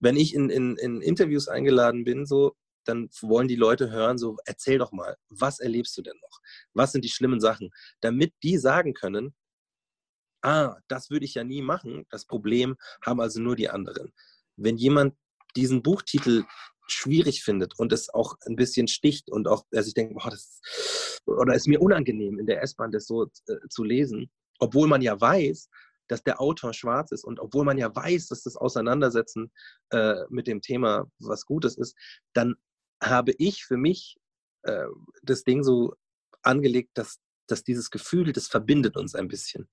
Wenn 0.00 0.16
ich 0.16 0.34
in, 0.34 0.50
in, 0.50 0.76
in 0.76 1.00
Interviews 1.00 1.48
eingeladen 1.48 2.04
bin, 2.04 2.26
so, 2.26 2.54
dann 2.84 3.08
wollen 3.20 3.48
die 3.48 3.56
Leute 3.56 3.90
hören, 3.90 4.18
so, 4.18 4.36
erzähl 4.44 4.78
doch 4.78 4.92
mal, 4.92 5.16
was 5.28 5.58
erlebst 5.58 5.96
du 5.96 6.02
denn 6.02 6.16
noch? 6.20 6.40
Was 6.74 6.92
sind 6.92 7.04
die 7.04 7.10
schlimmen 7.10 7.40
Sachen? 7.40 7.70
Damit 8.00 8.32
die 8.42 8.58
sagen 8.58 8.94
können, 8.94 9.34
ah, 10.42 10.76
das 10.88 11.10
würde 11.10 11.24
ich 11.24 11.34
ja 11.34 11.44
nie 11.44 11.62
machen. 11.62 12.06
Das 12.10 12.26
Problem 12.26 12.76
haben 13.04 13.20
also 13.20 13.40
nur 13.40 13.56
die 13.56 13.68
anderen. 13.68 14.12
Wenn 14.56 14.76
jemand 14.76 15.14
diesen 15.56 15.82
Buchtitel 15.82 16.44
schwierig 16.86 17.42
findet 17.42 17.78
und 17.78 17.92
es 17.92 18.12
auch 18.12 18.36
ein 18.46 18.56
bisschen 18.56 18.86
sticht 18.86 19.28
und 19.30 19.48
auch, 19.48 19.64
dass 19.70 19.88
ich 19.88 19.94
denke, 19.94 20.14
boah, 20.14 20.30
das 20.30 20.60
oder 21.26 21.54
ist 21.54 21.66
mir 21.66 21.80
unangenehm 21.80 22.38
in 22.38 22.46
der 22.46 22.62
S-Bahn 22.62 22.92
das 22.92 23.06
so 23.06 23.24
äh, 23.24 23.56
zu 23.68 23.82
lesen, 23.82 24.30
obwohl 24.60 24.86
man 24.86 25.02
ja 25.02 25.20
weiß, 25.20 25.68
dass 26.08 26.22
der 26.22 26.40
Autor 26.40 26.72
schwarz 26.72 27.12
ist 27.12 27.24
und 27.24 27.40
obwohl 27.40 27.64
man 27.64 27.78
ja 27.78 27.94
weiß, 27.94 28.28
dass 28.28 28.42
das 28.42 28.56
Auseinandersetzen 28.56 29.52
äh, 29.90 30.24
mit 30.28 30.46
dem 30.46 30.60
Thema 30.60 31.10
was 31.18 31.46
Gutes 31.46 31.76
ist, 31.76 31.96
dann 32.32 32.56
habe 33.02 33.32
ich 33.38 33.64
für 33.64 33.76
mich 33.76 34.16
äh, 34.62 34.86
das 35.22 35.44
Ding 35.44 35.62
so 35.62 35.94
angelegt, 36.42 36.90
dass, 36.94 37.18
dass 37.46 37.64
dieses 37.64 37.90
Gefühl, 37.90 38.32
das 38.32 38.48
verbindet 38.48 38.96
uns 38.96 39.14
ein 39.14 39.28
bisschen. 39.28 39.68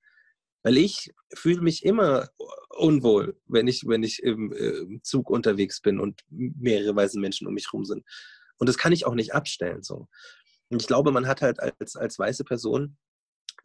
Weil 0.64 0.78
ich 0.78 1.14
fühle 1.34 1.62
mich 1.62 1.84
immer 1.84 2.30
unwohl, 2.70 3.38
wenn 3.46 3.68
ich, 3.68 3.84
wenn 3.86 4.02
ich 4.04 4.24
im, 4.24 4.52
äh, 4.54 4.78
im, 4.78 5.04
Zug 5.04 5.30
unterwegs 5.30 5.82
bin 5.82 6.00
und 6.00 6.22
mehrere 6.30 6.96
weiße 6.96 7.20
Menschen 7.20 7.48
um 7.48 7.54
mich 7.54 7.68
herum 7.68 7.86
sind. 7.86 8.06
Und 8.58 8.70
das 8.70 8.78
kann 8.78 8.94
ich 8.94 9.06
auch 9.06 9.16
nicht 9.16 9.34
abstellen. 9.34 9.84
So. 9.84 10.08
Und 10.70 10.82
ich 10.82 10.88
glaube, 10.88 11.12
man 11.12 11.28
hat 11.28 11.42
halt 11.42 11.60
als, 11.60 11.96
als 11.96 12.18
weiße 12.18 12.46
Person 12.46 12.98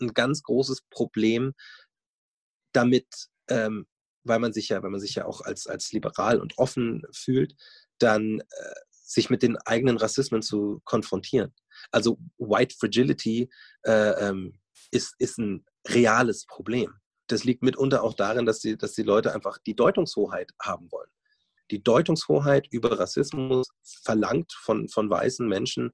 ein 0.00 0.12
ganz 0.12 0.42
großes 0.42 0.82
Problem 0.90 1.54
damit, 2.72 3.28
ähm, 3.48 3.86
weil 4.24 4.38
man 4.38 4.52
sich 4.52 4.68
ja, 4.68 4.82
weil 4.82 4.90
man 4.90 5.00
sich 5.00 5.14
ja 5.14 5.24
auch 5.24 5.40
als, 5.40 5.66
als 5.66 5.92
liberal 5.92 6.40
und 6.40 6.58
offen 6.58 7.02
fühlt, 7.12 7.54
dann 7.98 8.40
äh, 8.40 8.74
sich 8.90 9.30
mit 9.30 9.42
den 9.42 9.56
eigenen 9.58 9.96
Rassismen 9.96 10.42
zu 10.42 10.80
konfrontieren. 10.84 11.54
Also 11.90 12.18
White 12.36 12.76
Fragility 12.78 13.48
äh, 13.84 14.28
ähm, 14.28 14.58
ist, 14.90 15.14
ist 15.18 15.38
ein 15.38 15.64
reales 15.86 16.44
Problem. 16.46 16.92
Das 17.26 17.44
liegt 17.44 17.62
mitunter 17.62 18.02
auch 18.02 18.14
darin, 18.14 18.46
dass 18.46 18.60
die, 18.60 18.76
dass 18.76 18.92
die 18.92 19.02
Leute 19.02 19.34
einfach 19.34 19.58
die 19.58 19.76
Deutungshoheit 19.76 20.50
haben 20.60 20.90
wollen. 20.92 21.10
Die 21.70 21.82
Deutungshoheit 21.82 22.66
über 22.70 22.98
Rassismus 22.98 23.68
verlangt 23.82 24.52
von, 24.52 24.88
von 24.88 25.10
weißen 25.10 25.46
Menschen, 25.46 25.92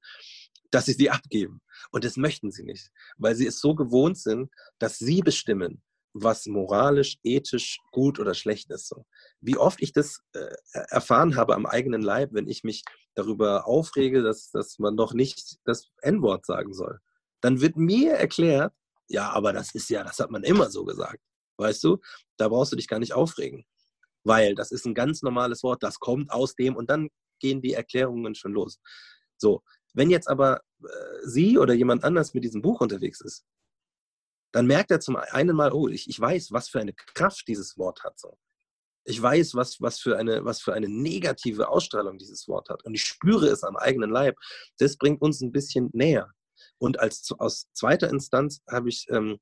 dass 0.71 0.85
sie 0.85 0.93
sie 0.93 1.09
abgeben. 1.09 1.61
Und 1.91 2.03
das 2.03 2.17
möchten 2.17 2.51
sie 2.51 2.63
nicht, 2.63 2.91
weil 3.17 3.35
sie 3.35 3.47
es 3.47 3.59
so 3.59 3.75
gewohnt 3.75 4.17
sind, 4.17 4.49
dass 4.79 4.97
sie 4.97 5.21
bestimmen, 5.21 5.83
was 6.17 6.45
moralisch, 6.45 7.17
ethisch 7.23 7.79
gut 7.91 8.19
oder 8.19 8.33
schlecht 8.33 8.71
ist. 8.71 8.87
So. 8.87 9.05
Wie 9.41 9.57
oft 9.57 9.81
ich 9.81 9.91
das 9.91 10.21
äh, 10.33 10.47
erfahren 10.89 11.35
habe 11.35 11.53
am 11.55 11.65
eigenen 11.65 12.01
Leib, 12.01 12.29
wenn 12.31 12.47
ich 12.47 12.63
mich 12.63 12.83
darüber 13.15 13.67
aufrege, 13.67 14.23
dass, 14.23 14.49
dass 14.49 14.79
man 14.79 14.95
doch 14.95 15.13
nicht 15.13 15.57
das 15.65 15.89
N-Wort 16.01 16.45
sagen 16.45 16.73
soll. 16.73 16.99
Dann 17.41 17.59
wird 17.59 17.75
mir 17.75 18.13
erklärt, 18.13 18.73
ja, 19.07 19.29
aber 19.31 19.51
das 19.51 19.75
ist 19.75 19.89
ja, 19.89 20.03
das 20.03 20.19
hat 20.19 20.31
man 20.31 20.43
immer 20.43 20.69
so 20.69 20.85
gesagt. 20.85 21.19
Weißt 21.57 21.83
du, 21.83 21.99
da 22.37 22.47
brauchst 22.47 22.71
du 22.71 22.77
dich 22.77 22.87
gar 22.87 22.99
nicht 22.99 23.13
aufregen. 23.13 23.65
Weil 24.23 24.55
das 24.55 24.71
ist 24.71 24.85
ein 24.85 24.95
ganz 24.95 25.21
normales 25.21 25.63
Wort, 25.63 25.83
das 25.83 25.99
kommt 25.99 26.31
aus 26.31 26.55
dem 26.55 26.77
und 26.77 26.89
dann 26.89 27.09
gehen 27.39 27.61
die 27.61 27.73
Erklärungen 27.73 28.35
schon 28.35 28.53
los. 28.53 28.79
So, 29.37 29.63
wenn 29.93 30.09
jetzt 30.09 30.29
aber 30.29 30.61
äh, 30.81 30.87
sie 31.25 31.57
oder 31.57 31.73
jemand 31.73 32.05
anders 32.05 32.33
mit 32.33 32.45
diesem 32.45 32.61
Buch 32.61 32.79
unterwegs 32.79 33.19
ist, 33.19 33.43
dann 34.55 34.67
merkt 34.67 34.89
er 34.89 35.01
zum 35.01 35.17
einen 35.17 35.53
mal, 35.53 35.73
oh, 35.73 35.89
ich, 35.89 36.07
ich 36.07 36.17
weiß, 36.17 36.53
was 36.53 36.69
für 36.69 36.79
eine 36.79 36.93
Kraft 36.93 37.45
dieses 37.49 37.77
Wort 37.77 38.05
hat. 38.05 38.17
So. 38.17 38.37
Ich 39.03 39.21
weiß, 39.21 39.53
was, 39.55 39.81
was, 39.81 39.99
für 39.99 40.17
eine, 40.17 40.45
was 40.45 40.61
für 40.61 40.73
eine 40.73 40.87
negative 40.87 41.67
Ausstrahlung 41.67 42.17
dieses 42.17 42.47
Wort 42.47 42.69
hat. 42.69 42.85
Und 42.85 42.95
ich 42.95 43.03
spüre 43.03 43.47
es 43.47 43.65
am 43.65 43.75
eigenen 43.75 44.11
Leib. 44.11 44.37
Das 44.77 44.95
bringt 44.95 45.21
uns 45.21 45.41
ein 45.41 45.51
bisschen 45.51 45.89
näher. 45.91 46.31
Und 46.77 47.01
als 47.01 47.29
aus 47.37 47.67
zweiter 47.73 48.09
Instanz 48.09 48.61
habe 48.71 48.87
ich, 48.87 49.07
ähm, 49.09 49.39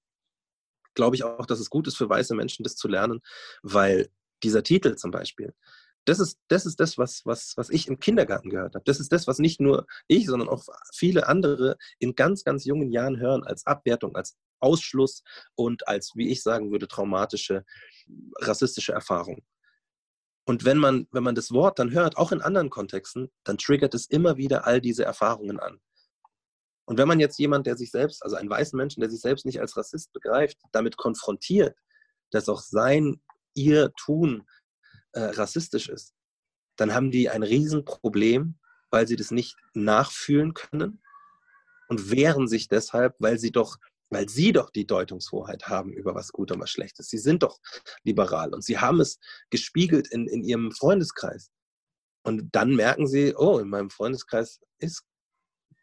glaube 0.96 1.15
ich 1.15 1.24
auch, 1.24 1.46
dass 1.46 1.60
es 1.60 1.70
gut 1.70 1.88
ist 1.88 1.98
für 1.98 2.10
weiße 2.10 2.34
Menschen, 2.34 2.63
das 2.63 2.75
zu 2.75 2.88
lernen, 2.88 3.20
weil 3.62 4.10
dieser 4.41 4.63
Titel 4.63 4.96
zum 4.96 5.12
Beispiel, 5.12 5.53
das 6.05 6.20
ist 6.20 6.39
das, 6.48 6.65
ist 6.65 6.79
das 6.79 6.98
was, 6.98 7.22
was, 7.24 7.53
was 7.55 7.70
ich 7.70 7.88
im 7.88 8.00
Kindergarten 8.00 8.50
gehört 8.50 8.74
habe. 8.74 8.84
Das 8.86 9.00
ist 9.00 9.12
das, 9.12 9.27
was 9.27 9.38
nicht 9.38 9.62
nur 9.62 9.86
ich, 10.08 10.25
sondern 10.25 10.50
auch 10.50 10.63
viele 10.93 11.27
andere 11.27 11.77
in 12.00 12.15
ganz, 12.15 12.43
ganz 12.43 12.65
jungen 12.65 12.89
Jahren 12.91 13.20
hören 13.20 13.43
als 13.43 13.65
Abwertung, 13.67 14.15
als 14.15 14.38
Ausschluss 14.63 15.24
und 15.55 15.88
als, 15.88 16.13
wie 16.15 16.29
ich 16.29 16.41
sagen 16.41 16.72
würde, 16.72 16.88
traumatische 16.88 17.65
rassistische 18.39 18.93
Erfahrung. 18.93 19.43
Und 20.46 20.65
wenn 20.65 20.77
man, 20.77 21.08
wenn 21.12 21.24
man 21.24 21.36
das 21.36 21.51
Wort 21.51 21.79
dann 21.79 21.91
hört, 21.91 22.17
auch 22.17 22.32
in 22.32 22.41
anderen 22.41 22.70
Kontexten, 22.70 23.32
dann 23.43 23.58
triggert 23.58 23.93
es 23.93 24.08
immer 24.08 24.38
wieder 24.38 24.65
all 24.65 24.82
diese 24.82 25.05
Erfahrungen 25.05 25.60
an. 25.60 25.79
Und 26.86 26.98
wenn 26.98 27.08
man 27.08 27.20
jetzt 27.20 27.39
jemand, 27.39 27.65
der 27.65 27.77
sich 27.77 27.91
selbst, 27.91 28.24
also 28.24 28.36
einen 28.36 28.50
weißen 28.50 28.75
Menschen, 28.75 29.00
der 29.00 29.10
sich 29.10 29.22
selbst 29.22 29.46
nicht 29.46 29.62
als 29.62 29.77
Rassist 29.77 30.12
begreift, 30.12 30.58
damit 30.74 30.98
konfrontiert, 30.98 31.77
dass 32.32 32.50
auch 32.50 32.62
sein, 32.62 33.22
ihr 33.53 33.93
Tun 33.93 34.46
äh, 35.13 35.22
rassistisch 35.22 35.88
ist, 35.88 36.13
dann 36.75 36.93
haben 36.93 37.12
die 37.12 37.29
ein 37.29 37.43
Riesenproblem, 37.43 38.60
weil 38.89 39.08
sie 39.08 39.15
das 39.15 39.32
nicht 39.32 39.55
nachfühlen 39.74 40.53
können 40.53 41.01
und 41.88 42.12
wehren 42.12 42.48
sich 42.48 42.67
deshalb, 42.67 43.15
weil 43.20 43.39
sie 43.39 43.51
doch 43.51 43.77
weil 44.10 44.29
sie 44.29 44.51
doch 44.51 44.69
die 44.69 44.86
Deutungshoheit 44.86 45.67
haben 45.67 45.91
über 45.91 46.15
was 46.15 46.31
gut 46.31 46.51
und 46.51 46.60
was 46.60 46.69
schlecht 46.69 47.00
ist. 47.00 47.10
Sie 47.10 47.17
sind 47.17 47.43
doch 47.43 47.60
liberal 48.03 48.53
und 48.53 48.63
sie 48.63 48.77
haben 48.77 49.00
es 49.00 49.19
gespiegelt 49.50 50.07
in, 50.12 50.27
in 50.27 50.43
ihrem 50.43 50.72
Freundeskreis. 50.72 51.51
Und 52.24 52.55
dann 52.55 52.75
merken 52.75 53.07
sie, 53.07 53.36
oh, 53.36 53.60
in 53.60 53.69
meinem 53.69 53.89
Freundeskreis 53.89 54.62
ist 54.79 55.03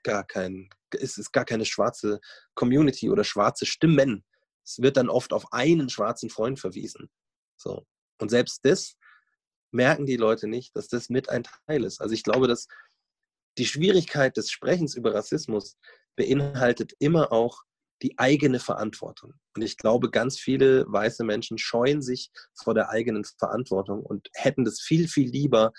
gar 0.03 0.25
kein, 0.25 0.71
ist, 0.93 1.19
ist 1.19 1.33
gar 1.33 1.45
keine 1.45 1.67
schwarze 1.67 2.21
Community 2.55 3.11
oder 3.11 3.25
schwarze 3.25 3.67
Stimmen. 3.67 4.25
Es 4.65 4.81
wird 4.81 4.97
dann 4.97 5.11
oft 5.11 5.33
auf 5.33 5.53
einen 5.53 5.91
schwarzen 5.91 6.31
Freund 6.31 6.59
verwiesen. 6.59 7.11
So. 7.57 7.87
Und 8.19 8.31
selbst 8.31 8.65
das 8.65 8.97
merken 9.73 10.07
die 10.07 10.17
Leute 10.17 10.47
nicht, 10.47 10.75
dass 10.77 10.89
das 10.89 11.11
mit 11.11 11.29
ein 11.29 11.45
Teil 11.45 11.85
ist. 11.85 12.01
Also 12.01 12.15
ich 12.15 12.23
glaube, 12.23 12.49
dass 12.49 12.67
die 13.59 13.67
Schwierigkeit 13.67 14.37
des 14.37 14.51
Sprechens 14.51 14.95
über 14.95 15.15
Rassismus 15.15 15.77
beinhaltet 16.17 16.95
immer 16.99 17.33
auch 17.33 17.63
die 18.03 18.19
eigene 18.19 18.61
Verantwortung. 18.61 19.35
Und 19.55 19.63
ich 19.63 19.77
glaube, 19.77 20.11
ganz 20.11 20.39
viele 20.39 20.85
weiße 20.89 21.25
Menschen 21.25 21.59
scheuen 21.59 22.03
sich 22.03 22.31
vor 22.55 22.75
der 22.75 22.91
eigenen 22.91 23.25
Verantwortung 23.25 24.03
und 24.03 24.29
hätten 24.35 24.65
das 24.65 24.81
viel, 24.81 25.09
viel 25.09 25.29
lieber, 25.29 25.73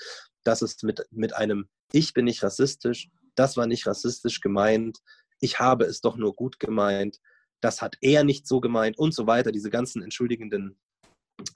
dass 0.43 0.61
es 0.61 0.81
mit, 0.83 1.05
mit 1.11 1.35
einem 1.35 1.69
Ich 1.91 2.13
bin 2.13 2.25
nicht 2.25 2.43
rassistisch, 2.43 3.09
das 3.35 3.57
war 3.57 3.67
nicht 3.67 3.87
rassistisch 3.87 4.41
gemeint, 4.41 4.99
ich 5.39 5.59
habe 5.59 5.85
es 5.85 6.01
doch 6.01 6.17
nur 6.17 6.35
gut 6.35 6.59
gemeint, 6.59 7.17
das 7.61 7.81
hat 7.81 7.95
er 8.01 8.23
nicht 8.23 8.47
so 8.47 8.59
gemeint 8.59 8.97
und 8.97 9.13
so 9.13 9.27
weiter, 9.27 9.51
diese 9.51 9.69
ganzen 9.69 10.01
entschuldigenden 10.01 10.79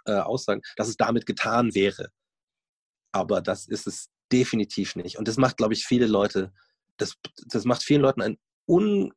äh, 0.05 0.13
Aussagen, 0.13 0.61
dass 0.75 0.87
es 0.87 0.97
damit 0.97 1.25
getan 1.25 1.73
wäre. 1.75 2.09
Aber 3.11 3.41
das 3.41 3.67
ist 3.67 3.87
es 3.87 4.09
definitiv 4.31 4.95
nicht. 4.95 5.17
Und 5.17 5.27
das 5.27 5.37
macht, 5.37 5.57
glaube 5.57 5.73
ich, 5.73 5.85
viele 5.85 6.07
Leute, 6.07 6.51
das, 6.97 7.15
das 7.47 7.65
macht 7.65 7.83
vielen 7.83 8.01
Leuten 8.01 8.21
ein 8.21 8.37
un, 8.67 9.13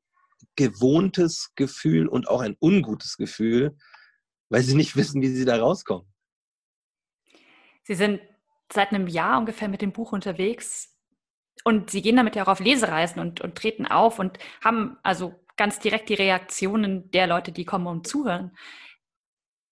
gewohntes 0.56 1.52
Gefühl 1.54 2.08
und 2.08 2.28
auch 2.28 2.40
ein 2.40 2.56
ungutes 2.60 3.16
Gefühl, 3.16 3.76
weil 4.48 4.62
sie 4.62 4.74
nicht 4.74 4.96
wissen, 4.96 5.22
wie 5.22 5.28
sie 5.28 5.44
da 5.44 5.56
rauskommen. 5.56 6.12
Sie 7.84 7.94
sind 7.94 8.20
seit 8.72 8.92
einem 8.92 9.06
Jahr 9.06 9.38
ungefähr 9.38 9.68
mit 9.68 9.80
dem 9.80 9.92
Buch 9.92 10.12
unterwegs 10.12 10.94
und 11.64 11.90
Sie 11.90 12.02
gehen 12.02 12.16
damit 12.16 12.36
ja 12.36 12.44
auch 12.44 12.48
auf 12.48 12.60
Lesereisen 12.60 13.20
und, 13.20 13.40
und 13.40 13.56
treten 13.56 13.86
auf 13.86 14.18
und 14.18 14.38
haben 14.62 14.98
also 15.02 15.34
ganz 15.56 15.78
direkt 15.80 16.08
die 16.08 16.14
Reaktionen 16.14 17.10
der 17.10 17.26
Leute, 17.26 17.52
die 17.52 17.64
kommen 17.64 17.86
und 17.86 18.06
zuhören. 18.06 18.56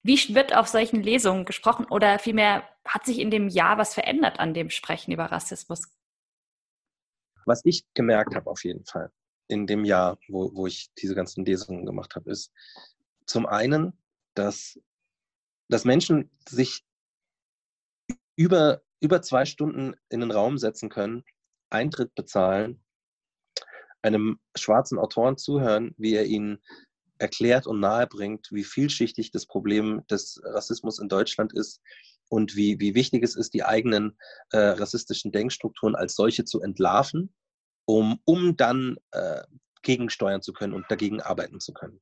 Wie 0.03 0.35
wird 0.35 0.55
auf 0.55 0.69
solchen 0.69 1.03
Lesungen 1.03 1.45
gesprochen 1.45 1.87
oder 1.87 2.19
vielmehr 2.19 2.69
hat 2.85 3.05
sich 3.05 3.19
in 3.19 3.31
dem 3.31 3.49
Jahr 3.49 3.79
was 3.79 3.95
verändert 3.95 4.39
an 4.39 4.55
dem 4.55 4.71
Sprechen 4.71 5.13
über 5.13 5.27
Rassismus? 5.27 5.93
Was 7.45 7.65
ich 7.65 7.85
gemerkt 7.95 8.35
habe 8.35 8.51
auf 8.51 8.65
jeden 8.65 8.85
Fall, 8.85 9.11
in 9.49 9.67
dem 9.67 9.85
Jahr, 9.85 10.19
wo, 10.29 10.51
wo 10.55 10.67
ich 10.67 10.91
diese 10.99 11.15
ganzen 11.15 11.45
Lesungen 11.45 11.87
gemacht 11.87 12.15
habe, 12.15 12.31
ist 12.31 12.53
zum 13.27 13.47
einen, 13.47 13.93
dass, 14.35 14.79
dass 15.69 15.85
Menschen 15.85 16.31
sich 16.49 16.85
über, 18.37 18.83
über 19.01 19.23
zwei 19.23 19.45
Stunden 19.45 19.95
in 20.09 20.21
den 20.21 20.31
Raum 20.31 20.59
setzen 20.59 20.89
können, 20.89 21.25
Eintritt 21.71 22.15
bezahlen, 22.15 22.83
einem 24.03 24.39
schwarzen 24.57 24.99
Autoren 24.99 25.37
zuhören, 25.37 25.95
wie 25.99 26.15
er 26.15 26.27
ihnen 26.27 26.63
erklärt 27.19 27.67
und 27.67 27.81
nahebringt, 27.81 28.49
wie 28.53 28.65
vielschichtig 28.65 29.31
das 29.31 29.47
Problem 29.47 30.07
des 30.09 30.41
Rassismus 30.45 30.99
in 30.99 31.09
Deutschland 31.09 31.53
ist 31.55 31.81
und 32.29 32.57
wie, 32.57 32.79
wie 32.79 32.95
wichtig 32.95 33.25
es 33.25 33.37
ist, 33.37 33.55
die 33.55 33.65
eigenen 33.65 34.19
äh, 34.51 34.59
rassistischen 34.59 35.33
Denkstrukturen 35.33 35.95
als 35.95 36.15
solche 36.15 36.45
zu 36.45 36.61
entlarven, 36.61 37.35
um, 37.87 38.21
um 38.25 38.57
dann 38.57 38.97
äh, 39.13 39.43
gegensteuern 39.83 40.43
zu 40.43 40.53
können 40.53 40.75
und 40.75 40.85
dagegen 40.91 41.23
arbeiten 41.23 41.61
zu 41.61 41.73
können. 41.73 42.01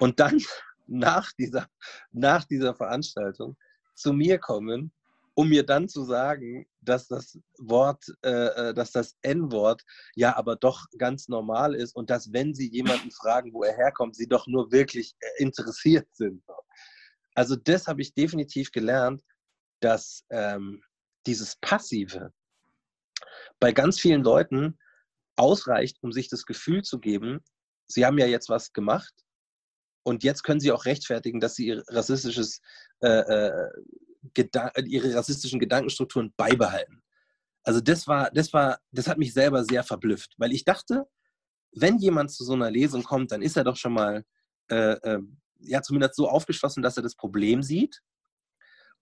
Und 0.00 0.18
dann 0.18 0.40
nach 0.86 1.30
dieser, 1.38 1.68
nach 2.10 2.44
dieser 2.44 2.74
Veranstaltung 2.74 3.56
zu 3.94 4.12
mir 4.12 4.38
kommen, 4.38 4.92
um 5.34 5.48
mir 5.48 5.64
dann 5.64 5.88
zu 5.88 6.04
sagen, 6.04 6.66
dass 6.80 7.08
das 7.08 7.38
Wort, 7.58 8.04
äh, 8.22 8.70
äh 8.70 8.74
dass 8.74 8.90
das 8.90 9.16
N-Wort 9.22 9.82
ja 10.14 10.36
aber 10.36 10.56
doch 10.56 10.86
ganz 10.98 11.28
normal 11.28 11.74
ist 11.74 11.94
und 11.94 12.10
dass, 12.10 12.32
wenn 12.32 12.54
Sie 12.54 12.68
jemanden 12.68 13.10
fragen, 13.22 13.52
wo 13.52 13.62
er 13.62 13.76
herkommt, 13.76 14.16
Sie 14.16 14.26
doch 14.26 14.46
nur 14.46 14.72
wirklich 14.72 15.14
äh, 15.20 15.42
interessiert 15.42 16.08
sind. 16.14 16.42
Also 17.34 17.56
das 17.56 17.86
habe 17.86 18.02
ich 18.02 18.12
definitiv 18.12 18.72
gelernt, 18.72 19.22
dass 19.80 20.24
ähm, 20.30 20.82
dieses 21.26 21.56
Passive 21.56 22.32
bei 23.60 23.72
ganz 23.72 24.00
vielen 24.00 24.22
Leuten 24.22 24.78
ausreicht, 25.36 25.98
um 26.02 26.12
sich 26.12 26.28
das 26.28 26.44
Gefühl 26.44 26.82
zu 26.82 26.98
geben, 26.98 27.40
sie 27.86 28.04
haben 28.04 28.18
ja 28.18 28.26
jetzt 28.26 28.48
was 28.48 28.72
gemacht 28.72 29.12
und 30.04 30.24
jetzt 30.24 30.42
können 30.42 30.60
sie 30.60 30.72
auch 30.72 30.84
rechtfertigen, 30.84 31.40
dass 31.40 31.54
sie 31.54 31.66
ihr 31.66 31.84
rassistisches, 31.88 32.60
äh, 33.00 33.08
äh, 33.08 33.70
ihre 34.84 35.14
rassistischen 35.14 35.60
Gedankenstrukturen 35.60 36.32
beibehalten. 36.36 37.02
Also 37.64 37.80
das 37.80 38.06
war, 38.06 38.30
das 38.32 38.52
war, 38.52 38.78
das 38.90 39.06
hat 39.06 39.18
mich 39.18 39.32
selber 39.32 39.64
sehr 39.64 39.84
verblüfft, 39.84 40.34
weil 40.36 40.52
ich 40.52 40.64
dachte, 40.64 41.06
wenn 41.72 41.98
jemand 41.98 42.32
zu 42.32 42.44
so 42.44 42.52
einer 42.52 42.70
Lesung 42.70 43.02
kommt, 43.02 43.32
dann 43.32 43.42
ist 43.42 43.56
er 43.56 43.64
doch 43.64 43.76
schon 43.76 43.94
mal 43.94 44.24
äh, 44.68 44.92
äh 44.92 45.20
ja 45.64 45.80
zumindest 45.80 46.16
so 46.16 46.28
aufgeschlossen, 46.28 46.82
dass 46.82 46.96
er 46.96 47.04
das 47.04 47.14
Problem 47.14 47.62
sieht 47.62 48.00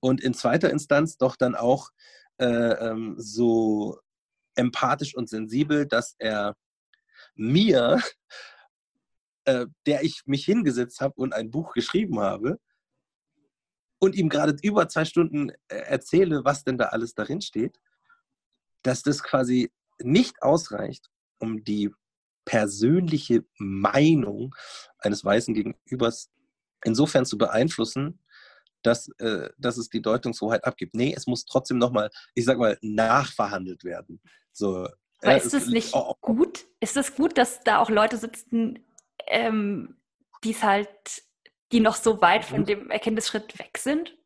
und 0.00 0.20
in 0.20 0.34
zweiter 0.34 0.70
Instanz 0.70 1.16
doch 1.16 1.36
dann 1.36 1.54
auch 1.54 1.88
äh, 2.38 2.44
ähm, 2.44 3.14
so 3.18 3.98
empathisch 4.60 5.16
und 5.16 5.28
sensibel, 5.28 5.86
dass 5.86 6.14
er 6.18 6.56
mir, 7.34 8.00
äh, 9.44 9.66
der 9.86 10.02
ich 10.04 10.22
mich 10.26 10.44
hingesetzt 10.44 11.00
habe 11.00 11.14
und 11.16 11.32
ein 11.32 11.50
Buch 11.50 11.72
geschrieben 11.72 12.20
habe, 12.20 12.58
und 14.00 14.16
ihm 14.16 14.30
gerade 14.30 14.56
über 14.62 14.88
zwei 14.88 15.04
Stunden 15.04 15.50
äh, 15.68 15.76
erzähle, 15.76 16.44
was 16.44 16.64
denn 16.64 16.78
da 16.78 16.86
alles 16.86 17.14
darin 17.14 17.42
steht, 17.42 17.78
dass 18.82 19.02
das 19.02 19.22
quasi 19.22 19.70
nicht 20.02 20.42
ausreicht, 20.42 21.10
um 21.38 21.62
die 21.62 21.90
persönliche 22.46 23.44
Meinung 23.58 24.54
eines 24.98 25.22
weißen 25.22 25.54
Gegenübers 25.54 26.30
insofern 26.82 27.26
zu 27.26 27.36
beeinflussen, 27.36 28.18
dass, 28.82 29.08
äh, 29.18 29.50
dass 29.58 29.76
es 29.76 29.90
die 29.90 30.00
Deutungshoheit 30.00 30.64
abgibt. 30.64 30.94
Nee, 30.94 31.12
es 31.14 31.26
muss 31.26 31.44
trotzdem 31.44 31.76
nochmal, 31.76 32.10
ich 32.34 32.46
sag 32.46 32.58
mal, 32.58 32.78
nachverhandelt 32.80 33.84
werden. 33.84 34.22
So, 34.52 34.88
Aber 35.22 35.36
ist 35.36 35.54
es 35.54 35.66
nicht 35.66 35.94
oh, 35.94 36.14
gut? 36.20 36.66
Ist 36.80 36.96
es 36.96 37.14
gut, 37.14 37.38
dass 37.38 37.60
da 37.60 37.78
auch 37.78 37.90
Leute 37.90 38.16
sitzen, 38.16 38.84
ähm, 39.26 39.96
die 40.44 40.52
es 40.52 40.62
halt, 40.62 40.88
die 41.72 41.80
noch 41.80 41.96
so 41.96 42.20
weit 42.20 42.44
von 42.44 42.60
mhm. 42.60 42.66
dem 42.66 42.90
Erkenntnisschritt 42.90 43.58
weg 43.58 43.78
sind? 43.78 44.16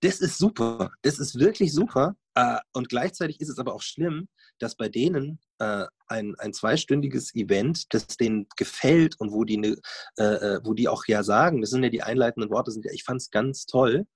Das 0.00 0.20
ist 0.20 0.38
super. 0.38 0.90
Das 1.02 1.18
ist 1.18 1.38
wirklich 1.38 1.72
super. 1.72 2.16
Äh, 2.34 2.58
und 2.72 2.88
gleichzeitig 2.88 3.40
ist 3.40 3.48
es 3.48 3.58
aber 3.58 3.74
auch 3.74 3.82
schlimm, 3.82 4.28
dass 4.58 4.76
bei 4.76 4.88
denen 4.88 5.40
äh, 5.58 5.86
ein, 6.06 6.34
ein 6.38 6.52
zweistündiges 6.52 7.34
Event, 7.34 7.92
das 7.92 8.06
denen 8.06 8.46
gefällt 8.56 9.18
und 9.18 9.32
wo 9.32 9.44
die, 9.44 9.58
ne, 9.58 9.76
äh, 10.18 10.24
äh, 10.24 10.60
wo 10.64 10.74
die 10.74 10.88
auch 10.88 11.04
ja 11.06 11.22
sagen, 11.22 11.60
das 11.60 11.70
sind 11.70 11.82
ja 11.82 11.90
die 11.90 12.02
einleitenden 12.02 12.50
Worte, 12.50 12.70
sind 12.70 12.84
ja, 12.84 12.92
ich 12.92 13.04
fand 13.04 13.20
es 13.20 13.30
ganz 13.30 13.66
toll. 13.66 14.06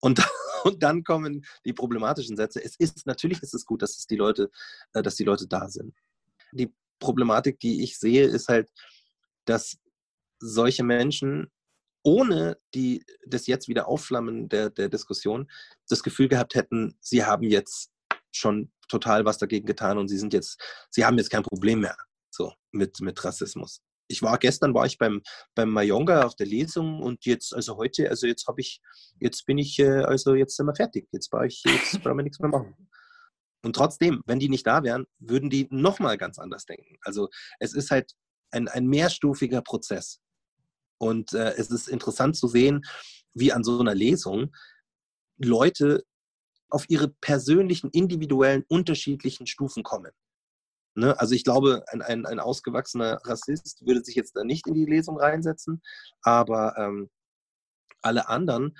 Und, 0.00 0.22
und 0.64 0.82
dann 0.82 1.04
kommen 1.04 1.44
die 1.64 1.72
problematischen 1.72 2.36
Sätze. 2.36 2.62
Es 2.62 2.76
ist, 2.76 3.06
natürlich 3.06 3.42
ist 3.42 3.54
es 3.54 3.64
gut, 3.64 3.82
dass 3.82 3.98
es 3.98 4.06
die 4.06 4.16
Leute, 4.16 4.50
äh, 4.92 5.02
dass 5.02 5.16
die 5.16 5.24
Leute 5.24 5.46
da 5.46 5.68
sind. 5.68 5.94
Die 6.52 6.72
Problematik, 6.98 7.58
die 7.60 7.82
ich 7.82 7.98
sehe, 7.98 8.24
ist 8.24 8.48
halt, 8.48 8.70
dass 9.44 9.78
solche 10.38 10.84
Menschen 10.84 11.50
ohne 12.02 12.58
die, 12.74 13.04
das 13.26 13.46
jetzt 13.46 13.68
wieder 13.68 13.88
Aufflammen 13.88 14.48
der, 14.48 14.70
der 14.70 14.88
Diskussion 14.88 15.50
das 15.88 16.02
Gefühl 16.02 16.28
gehabt 16.28 16.54
hätten, 16.54 16.96
sie 17.00 17.24
haben 17.24 17.42
jetzt 17.42 17.90
schon 18.32 18.72
total 18.88 19.24
was 19.24 19.38
dagegen 19.38 19.66
getan 19.66 19.98
und 19.98 20.08
sie 20.08 20.18
sind 20.18 20.32
jetzt, 20.32 20.60
sie 20.90 21.04
haben 21.04 21.18
jetzt 21.18 21.30
kein 21.30 21.42
Problem 21.42 21.80
mehr 21.80 21.96
so 22.30 22.52
mit, 22.70 23.00
mit 23.00 23.22
Rassismus. 23.22 23.82
Ich 24.10 24.22
war 24.22 24.38
gestern 24.38 24.74
war 24.74 24.86
ich 24.86 24.98
beim 24.98 25.22
beim 25.54 25.70
Mayonga 25.70 26.24
auf 26.24 26.34
der 26.34 26.46
Lesung 26.46 27.00
und 27.02 27.24
jetzt 27.26 27.54
also 27.54 27.76
heute 27.76 28.10
also 28.10 28.26
jetzt 28.26 28.46
habe 28.46 28.60
ich 28.60 28.80
jetzt 29.18 29.46
bin 29.46 29.58
ich 29.58 29.78
äh, 29.78 30.02
also 30.02 30.34
jetzt 30.34 30.56
sind 30.56 30.66
wir 30.66 30.74
fertig. 30.74 31.08
Jetzt 31.12 31.32
war 31.32 31.44
ich 31.44 31.62
jetzt 31.64 32.02
brauchen 32.02 32.18
wir 32.18 32.24
nichts 32.24 32.40
mehr 32.40 32.50
machen. 32.50 32.74
Und 33.62 33.76
trotzdem 33.76 34.22
wenn 34.26 34.40
die 34.40 34.48
nicht 34.48 34.66
da 34.66 34.82
wären 34.82 35.06
würden 35.18 35.50
die 35.50 35.68
noch 35.70 35.98
mal 35.98 36.18
ganz 36.18 36.38
anders 36.38 36.66
denken. 36.66 36.96
Also 37.02 37.28
es 37.58 37.74
ist 37.74 37.90
halt 37.90 38.12
ein, 38.50 38.68
ein 38.68 38.86
mehrstufiger 38.86 39.62
Prozess. 39.62 40.20
Und 40.98 41.32
äh, 41.32 41.54
es 41.56 41.70
ist 41.70 41.88
interessant 41.88 42.36
zu 42.36 42.48
sehen 42.48 42.82
wie 43.32 43.52
an 43.52 43.64
so 43.64 43.78
einer 43.80 43.94
Lesung 43.94 44.54
Leute 45.38 46.04
auf 46.68 46.84
ihre 46.88 47.08
persönlichen, 47.08 47.90
individuellen, 47.90 48.64
unterschiedlichen 48.68 49.46
Stufen 49.46 49.82
kommen. 49.82 50.12
Ne? 50.94 51.18
Also 51.18 51.34
ich 51.34 51.44
glaube, 51.44 51.84
ein, 51.88 52.02
ein, 52.02 52.26
ein 52.26 52.40
ausgewachsener 52.40 53.20
Rassist 53.24 53.86
würde 53.86 54.04
sich 54.04 54.14
jetzt 54.14 54.36
da 54.36 54.44
nicht 54.44 54.66
in 54.66 54.74
die 54.74 54.86
Lesung 54.86 55.18
reinsetzen, 55.18 55.82
aber 56.22 56.76
ähm, 56.76 57.10
alle 58.02 58.28
anderen 58.28 58.76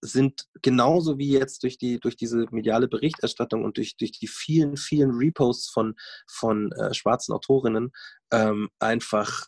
sind 0.00 0.46
genauso 0.60 1.16
wie 1.18 1.30
jetzt 1.30 1.62
durch, 1.62 1.78
die, 1.78 1.98
durch 1.98 2.16
diese 2.16 2.46
mediale 2.50 2.88
Berichterstattung 2.88 3.64
und 3.64 3.78
durch, 3.78 3.96
durch 3.96 4.12
die 4.12 4.28
vielen, 4.28 4.76
vielen 4.76 5.12
Reposts 5.12 5.70
von, 5.70 5.94
von 6.28 6.72
äh, 6.72 6.92
schwarzen 6.92 7.32
Autorinnen 7.32 7.90
ähm, 8.30 8.68
einfach 8.78 9.46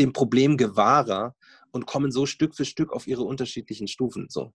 dem 0.00 0.12
Problem 0.12 0.56
gewahrer 0.56 1.36
und 1.70 1.86
kommen 1.86 2.10
so 2.10 2.26
Stück 2.26 2.56
für 2.56 2.64
Stück 2.64 2.92
auf 2.92 3.06
ihre 3.06 3.22
unterschiedlichen 3.22 3.86
Stufen. 3.86 4.26
So. 4.28 4.52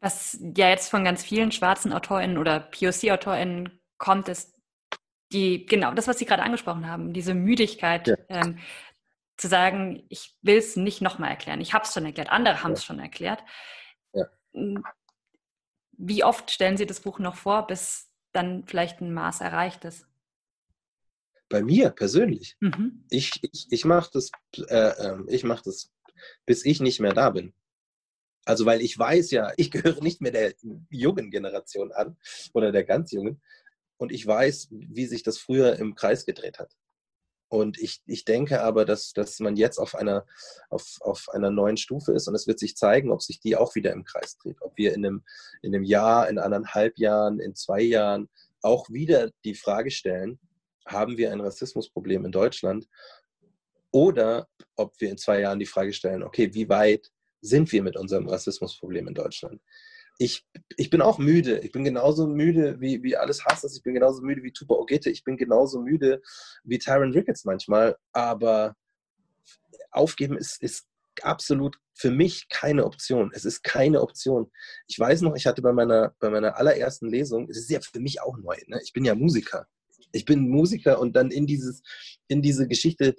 Was 0.00 0.38
ja 0.54 0.68
jetzt 0.68 0.90
von 0.90 1.04
ganz 1.04 1.24
vielen 1.24 1.50
schwarzen 1.50 1.92
AutorInnen 1.92 2.36
oder 2.36 2.60
POC-AutorInnen 2.60 3.80
kommt, 3.96 4.28
ist 4.28 4.53
die, 5.32 5.66
genau 5.66 5.92
das, 5.94 6.06
was 6.06 6.18
Sie 6.18 6.26
gerade 6.26 6.42
angesprochen 6.42 6.88
haben, 6.88 7.12
diese 7.12 7.34
Müdigkeit, 7.34 8.08
ja. 8.08 8.16
ähm, 8.28 8.58
zu 9.36 9.48
sagen, 9.48 10.04
ich 10.08 10.36
will 10.42 10.58
es 10.58 10.76
nicht 10.76 11.00
nochmal 11.00 11.30
erklären. 11.30 11.60
Ich 11.60 11.74
habe 11.74 11.84
es 11.84 11.92
schon 11.92 12.06
erklärt, 12.06 12.30
andere 12.30 12.62
haben 12.62 12.72
es 12.72 12.82
ja. 12.82 12.86
schon 12.86 13.00
erklärt. 13.00 13.42
Ja. 14.12 14.26
Hm, 14.52 14.84
wie 15.96 16.24
oft 16.24 16.50
stellen 16.50 16.76
Sie 16.76 16.86
das 16.86 17.00
Buch 17.00 17.18
noch 17.18 17.36
vor, 17.36 17.66
bis 17.66 18.10
dann 18.32 18.64
vielleicht 18.66 19.00
ein 19.00 19.12
Maß 19.12 19.40
erreicht 19.40 19.84
ist? 19.84 20.06
Bei 21.48 21.62
mir 21.62 21.90
persönlich. 21.90 22.56
Mhm. 22.60 23.04
Ich, 23.10 23.32
ich, 23.42 23.66
ich 23.70 23.84
mache 23.84 24.10
das, 24.12 24.30
äh, 24.68 24.88
äh, 24.88 25.40
mach 25.44 25.62
das, 25.62 25.92
bis 26.46 26.64
ich 26.64 26.80
nicht 26.80 27.00
mehr 27.00 27.12
da 27.12 27.30
bin. 27.30 27.54
Also 28.44 28.66
weil 28.66 28.82
ich 28.82 28.98
weiß 28.98 29.30
ja, 29.30 29.52
ich 29.56 29.70
gehöre 29.70 30.02
nicht 30.02 30.20
mehr 30.20 30.32
der 30.32 30.54
jungen 30.90 31.30
Generation 31.30 31.92
an 31.92 32.16
oder 32.52 32.72
der 32.72 32.84
ganz 32.84 33.12
jungen. 33.12 33.40
Und 33.96 34.12
ich 34.12 34.26
weiß, 34.26 34.68
wie 34.70 35.06
sich 35.06 35.22
das 35.22 35.38
früher 35.38 35.76
im 35.76 35.94
Kreis 35.94 36.26
gedreht 36.26 36.58
hat. 36.58 36.76
Und 37.48 37.78
ich, 37.78 38.02
ich 38.06 38.24
denke 38.24 38.62
aber, 38.62 38.84
dass, 38.84 39.12
dass 39.12 39.38
man 39.38 39.56
jetzt 39.56 39.78
auf 39.78 39.94
einer, 39.94 40.26
auf, 40.70 40.96
auf 41.00 41.28
einer 41.28 41.50
neuen 41.50 41.76
Stufe 41.76 42.12
ist 42.12 42.26
und 42.26 42.34
es 42.34 42.48
wird 42.48 42.58
sich 42.58 42.76
zeigen, 42.76 43.12
ob 43.12 43.22
sich 43.22 43.38
die 43.38 43.54
auch 43.54 43.74
wieder 43.76 43.92
im 43.92 44.04
Kreis 44.04 44.36
dreht. 44.38 44.56
Ob 44.60 44.76
wir 44.76 44.92
in 44.92 45.06
einem, 45.06 45.24
in 45.62 45.74
einem 45.74 45.84
Jahr, 45.84 46.28
in 46.28 46.38
anderthalb 46.38 46.98
Jahren, 46.98 47.38
in 47.38 47.54
zwei 47.54 47.82
Jahren 47.82 48.28
auch 48.62 48.90
wieder 48.90 49.30
die 49.44 49.54
Frage 49.54 49.90
stellen, 49.90 50.40
haben 50.86 51.16
wir 51.16 51.30
ein 51.32 51.40
Rassismusproblem 51.40 52.24
in 52.24 52.32
Deutschland? 52.32 52.88
Oder 53.92 54.48
ob 54.74 55.00
wir 55.00 55.10
in 55.10 55.18
zwei 55.18 55.40
Jahren 55.40 55.60
die 55.60 55.66
Frage 55.66 55.92
stellen, 55.92 56.24
okay, 56.24 56.52
wie 56.54 56.68
weit 56.68 57.12
sind 57.40 57.70
wir 57.72 57.82
mit 57.82 57.96
unserem 57.96 58.26
Rassismusproblem 58.28 59.06
in 59.08 59.14
Deutschland. 59.14 59.60
Ich, 60.18 60.46
ich 60.76 60.90
bin 60.90 61.02
auch 61.02 61.18
müde. 61.18 61.58
Ich 61.60 61.72
bin 61.72 61.84
genauso 61.84 62.26
müde 62.26 62.80
wie, 62.80 63.02
wie 63.02 63.16
alles 63.16 63.44
Hasses. 63.44 63.76
Ich 63.76 63.82
bin 63.82 63.94
genauso 63.94 64.22
müde 64.22 64.42
wie 64.42 64.52
Tuba 64.52 64.76
Ogete. 64.76 65.10
Ich 65.10 65.24
bin 65.24 65.36
genauso 65.36 65.80
müde 65.80 66.22
wie 66.62 66.78
Tyron 66.78 67.12
Ricketts 67.12 67.44
manchmal. 67.44 67.96
Aber 68.12 68.76
aufgeben 69.90 70.36
ist, 70.36 70.62
ist 70.62 70.86
absolut 71.22 71.78
für 71.94 72.10
mich 72.10 72.48
keine 72.48 72.84
Option. 72.84 73.30
Es 73.34 73.44
ist 73.44 73.62
keine 73.62 74.02
Option. 74.02 74.50
Ich 74.86 74.98
weiß 74.98 75.22
noch, 75.22 75.34
ich 75.36 75.46
hatte 75.46 75.62
bei 75.62 75.72
meiner, 75.72 76.14
bei 76.18 76.30
meiner 76.30 76.56
allerersten 76.56 77.08
Lesung, 77.08 77.48
es 77.48 77.58
ist 77.58 77.70
ja 77.70 77.80
für 77.80 78.00
mich 78.00 78.20
auch 78.20 78.36
neu, 78.38 78.56
ne? 78.66 78.80
ich 78.82 78.92
bin 78.92 79.04
ja 79.04 79.14
Musiker. 79.14 79.66
Ich 80.12 80.24
bin 80.24 80.48
Musiker 80.48 81.00
und 81.00 81.14
dann 81.16 81.30
in 81.30 81.46
dieses, 81.46 81.82
in 82.28 82.42
diese 82.42 82.68
Geschichte 82.68 83.14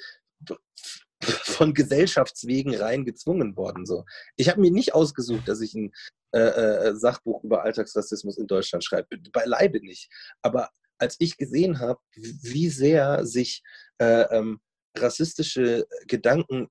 von 1.43 1.73
Gesellschaftswegen 1.73 2.75
rein 2.75 3.05
gezwungen 3.05 3.55
worden. 3.55 3.85
So. 3.85 4.05
Ich 4.35 4.49
habe 4.49 4.61
mir 4.61 4.71
nicht 4.71 4.93
ausgesucht, 4.93 5.47
dass 5.47 5.61
ich 5.61 5.73
ein 5.73 5.93
äh, 6.33 6.39
äh, 6.39 6.95
Sachbuch 6.95 7.43
über 7.43 7.63
Alltagsrassismus 7.63 8.37
in 8.37 8.47
Deutschland 8.47 8.83
schreibe. 8.83 9.17
Beileibe 9.31 9.79
nicht. 9.79 10.09
Aber 10.41 10.69
als 10.97 11.15
ich 11.19 11.37
gesehen 11.37 11.79
habe, 11.79 11.99
wie 12.15 12.69
sehr 12.69 13.25
sich 13.25 13.63
äh, 13.99 14.23
ähm, 14.35 14.59
rassistische 14.97 15.85
Gedanken 16.07 16.67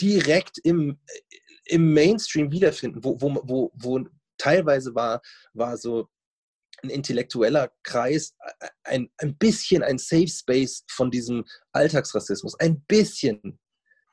direkt 0.00 0.58
im, 0.58 0.98
im 1.66 1.92
Mainstream 1.92 2.50
wiederfinden, 2.50 3.02
wo, 3.04 3.20
wo, 3.20 3.40
wo, 3.44 3.72
wo 3.74 4.04
teilweise 4.38 4.94
war, 4.94 5.22
war 5.52 5.76
so 5.76 6.08
ein 6.86 6.90
intellektueller 6.90 7.70
Kreis 7.82 8.34
ein, 8.84 9.10
ein 9.18 9.36
bisschen 9.36 9.82
ein 9.82 9.98
Safe 9.98 10.28
Space 10.28 10.84
von 10.88 11.10
diesem 11.10 11.44
Alltagsrassismus. 11.72 12.58
Ein 12.58 12.80
bisschen. 12.82 13.58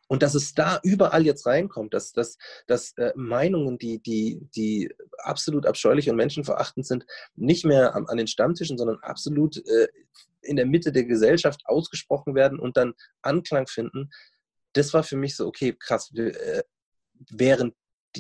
Und 0.07 0.21
dass 0.21 0.35
es 0.35 0.53
da 0.53 0.79
überall 0.83 1.25
jetzt 1.25 1.45
reinkommt, 1.45 1.93
dass, 1.93 2.11
dass, 2.11 2.37
dass 2.67 2.91
äh, 2.97 3.13
Meinungen, 3.15 3.77
die, 3.77 3.99
die, 3.99 4.47
die 4.55 4.93
absolut 5.19 5.65
abscheulich 5.65 6.09
und 6.09 6.17
menschenverachtend 6.17 6.85
sind, 6.85 7.05
nicht 7.35 7.65
mehr 7.65 7.95
an, 7.95 8.05
an 8.07 8.17
den 8.17 8.27
Stammtischen, 8.27 8.77
sondern 8.77 8.99
absolut 8.99 9.57
äh, 9.65 9.87
in 10.41 10.57
der 10.57 10.65
Mitte 10.65 10.91
der 10.91 11.05
Gesellschaft 11.05 11.61
ausgesprochen 11.65 12.35
werden 12.35 12.59
und 12.59 12.77
dann 12.77 12.93
Anklang 13.21 13.65
finden, 13.67 14.11
das 14.73 14.93
war 14.93 15.03
für 15.03 15.15
mich 15.15 15.35
so, 15.35 15.47
okay, 15.47 15.75
krass, 15.79 16.11
äh, 16.15 16.63
während, 17.31 17.75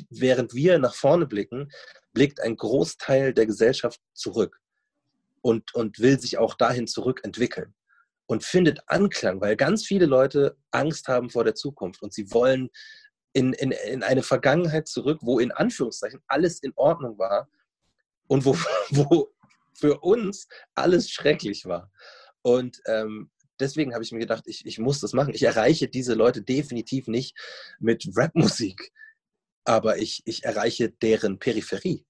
während 0.09 0.53
wir 0.53 0.79
nach 0.79 0.95
vorne 0.95 1.25
blicken, 1.25 1.71
blickt 2.13 2.39
ein 2.39 2.55
Großteil 2.55 3.33
der 3.33 3.45
Gesellschaft 3.45 3.99
zurück 4.13 4.59
und, 5.41 5.73
und 5.75 5.99
will 5.99 6.19
sich 6.19 6.37
auch 6.37 6.55
dahin 6.55 6.87
zurückentwickeln 6.87 7.73
und 8.25 8.43
findet 8.43 8.81
Anklang, 8.87 9.41
weil 9.41 9.55
ganz 9.55 9.85
viele 9.85 10.05
Leute 10.05 10.57
Angst 10.71 11.07
haben 11.07 11.29
vor 11.29 11.43
der 11.43 11.55
Zukunft 11.55 12.01
und 12.01 12.13
sie 12.13 12.31
wollen 12.31 12.69
in, 13.33 13.53
in, 13.53 13.71
in 13.71 14.03
eine 14.03 14.23
Vergangenheit 14.23 14.87
zurück, 14.87 15.19
wo 15.21 15.39
in 15.39 15.51
Anführungszeichen 15.51 16.21
alles 16.27 16.61
in 16.61 16.71
Ordnung 16.75 17.17
war 17.17 17.49
und 18.27 18.45
wo, 18.45 18.55
wo 18.91 19.33
für 19.73 19.99
uns 19.99 20.47
alles 20.75 21.09
schrecklich 21.09 21.65
war. 21.65 21.91
Und 22.41 22.81
ähm, 22.85 23.31
deswegen 23.59 23.93
habe 23.93 24.03
ich 24.03 24.11
mir 24.11 24.19
gedacht, 24.19 24.43
ich, 24.45 24.65
ich 24.65 24.79
muss 24.79 24.99
das 24.99 25.13
machen. 25.13 25.33
Ich 25.33 25.43
erreiche 25.43 25.87
diese 25.87 26.13
Leute 26.13 26.41
definitiv 26.41 27.07
nicht 27.07 27.35
mit 27.79 28.07
Rapmusik, 28.15 28.91
aber 29.65 29.97
ich, 29.97 30.21
ich 30.25 30.43
erreiche 30.43 30.89
deren 30.89 31.39
Peripherie. 31.39 32.05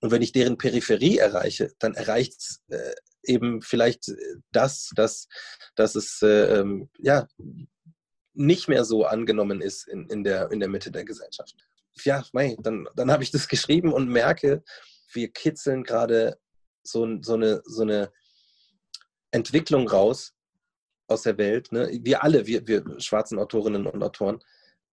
Und 0.00 0.10
wenn 0.10 0.22
ich 0.22 0.32
deren 0.32 0.58
Peripherie 0.58 1.18
erreiche, 1.18 1.72
dann 1.78 1.94
erreicht 1.94 2.34
es 2.38 2.62
äh, 2.68 2.94
eben 3.24 3.62
vielleicht 3.62 4.08
äh, 4.08 4.16
das, 4.52 4.90
dass, 4.94 5.28
dass 5.74 5.94
es 5.94 6.20
äh, 6.22 6.58
ähm, 6.58 6.88
ja, 6.98 7.26
nicht 8.34 8.68
mehr 8.68 8.84
so 8.84 9.04
angenommen 9.04 9.60
ist 9.60 9.88
in, 9.88 10.08
in, 10.08 10.22
der, 10.22 10.50
in 10.50 10.60
der 10.60 10.68
Mitte 10.68 10.90
der 10.90 11.04
Gesellschaft. 11.04 11.54
Ja, 12.04 12.24
mei, 12.32 12.56
dann, 12.60 12.86
dann 12.94 13.10
habe 13.10 13.22
ich 13.22 13.30
das 13.30 13.48
geschrieben 13.48 13.92
und 13.92 14.08
merke, 14.08 14.62
wir 15.12 15.32
kitzeln 15.32 15.82
gerade 15.82 16.38
so, 16.82 17.20
so, 17.22 17.34
eine, 17.34 17.62
so 17.64 17.82
eine 17.82 18.12
Entwicklung 19.30 19.88
raus 19.88 20.34
aus 21.08 21.22
der 21.22 21.38
Welt. 21.38 21.72
Ne? 21.72 21.88
Wir 22.02 22.22
alle, 22.22 22.46
wir, 22.46 22.66
wir 22.66 22.84
schwarzen 23.00 23.38
Autorinnen 23.38 23.86
und 23.86 24.02
Autoren, 24.02 24.40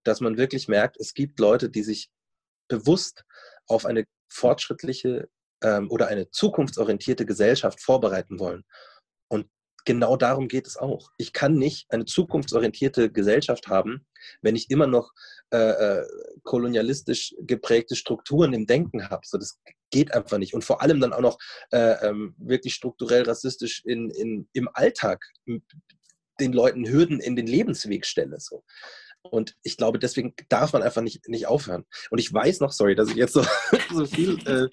dass 0.03 0.21
man 0.21 0.37
wirklich 0.37 0.67
merkt, 0.67 0.97
es 0.99 1.13
gibt 1.13 1.39
Leute, 1.39 1.69
die 1.69 1.83
sich 1.83 2.09
bewusst 2.67 3.23
auf 3.67 3.85
eine 3.85 4.05
fortschrittliche 4.29 5.29
ähm, 5.63 5.89
oder 5.89 6.07
eine 6.07 6.29
zukunftsorientierte 6.29 7.25
Gesellschaft 7.25 7.81
vorbereiten 7.81 8.39
wollen. 8.39 8.63
Und 9.29 9.47
genau 9.85 10.15
darum 10.17 10.47
geht 10.47 10.67
es 10.67 10.77
auch. 10.77 11.11
Ich 11.17 11.33
kann 11.33 11.55
nicht 11.55 11.91
eine 11.91 12.05
zukunftsorientierte 12.05 13.11
Gesellschaft 13.11 13.67
haben, 13.67 14.05
wenn 14.41 14.55
ich 14.55 14.69
immer 14.69 14.87
noch 14.87 15.11
äh, 15.53 15.57
äh, 15.57 16.05
kolonialistisch 16.43 17.35
geprägte 17.41 17.95
Strukturen 17.95 18.53
im 18.53 18.67
Denken 18.67 19.09
habe. 19.09 19.25
So, 19.25 19.37
das 19.37 19.59
geht 19.89 20.13
einfach 20.13 20.37
nicht. 20.37 20.53
Und 20.53 20.63
vor 20.63 20.81
allem 20.81 20.99
dann 20.99 21.13
auch 21.13 21.21
noch 21.21 21.37
äh, 21.71 22.07
ähm, 22.07 22.35
wirklich 22.37 22.73
strukturell 22.73 23.23
rassistisch 23.23 23.83
in, 23.85 24.09
in, 24.11 24.47
im 24.53 24.69
Alltag 24.73 25.25
den 26.39 26.53
Leuten 26.53 26.87
Hürden 26.87 27.19
in 27.19 27.35
den 27.35 27.47
Lebensweg 27.47 28.05
stelle. 28.05 28.39
So. 28.39 28.63
Und 29.23 29.55
ich 29.63 29.77
glaube, 29.77 29.99
deswegen 29.99 30.33
darf 30.49 30.73
man 30.73 30.81
einfach 30.81 31.01
nicht, 31.01 31.27
nicht 31.27 31.47
aufhören. 31.47 31.85
Und 32.09 32.19
ich 32.19 32.33
weiß 32.33 32.59
noch, 32.59 32.71
sorry, 32.71 32.95
dass 32.95 33.09
ich 33.09 33.15
jetzt 33.15 33.33
so, 33.33 33.43
so 33.93 34.05
viel 34.05 34.37
äh, 34.47 34.67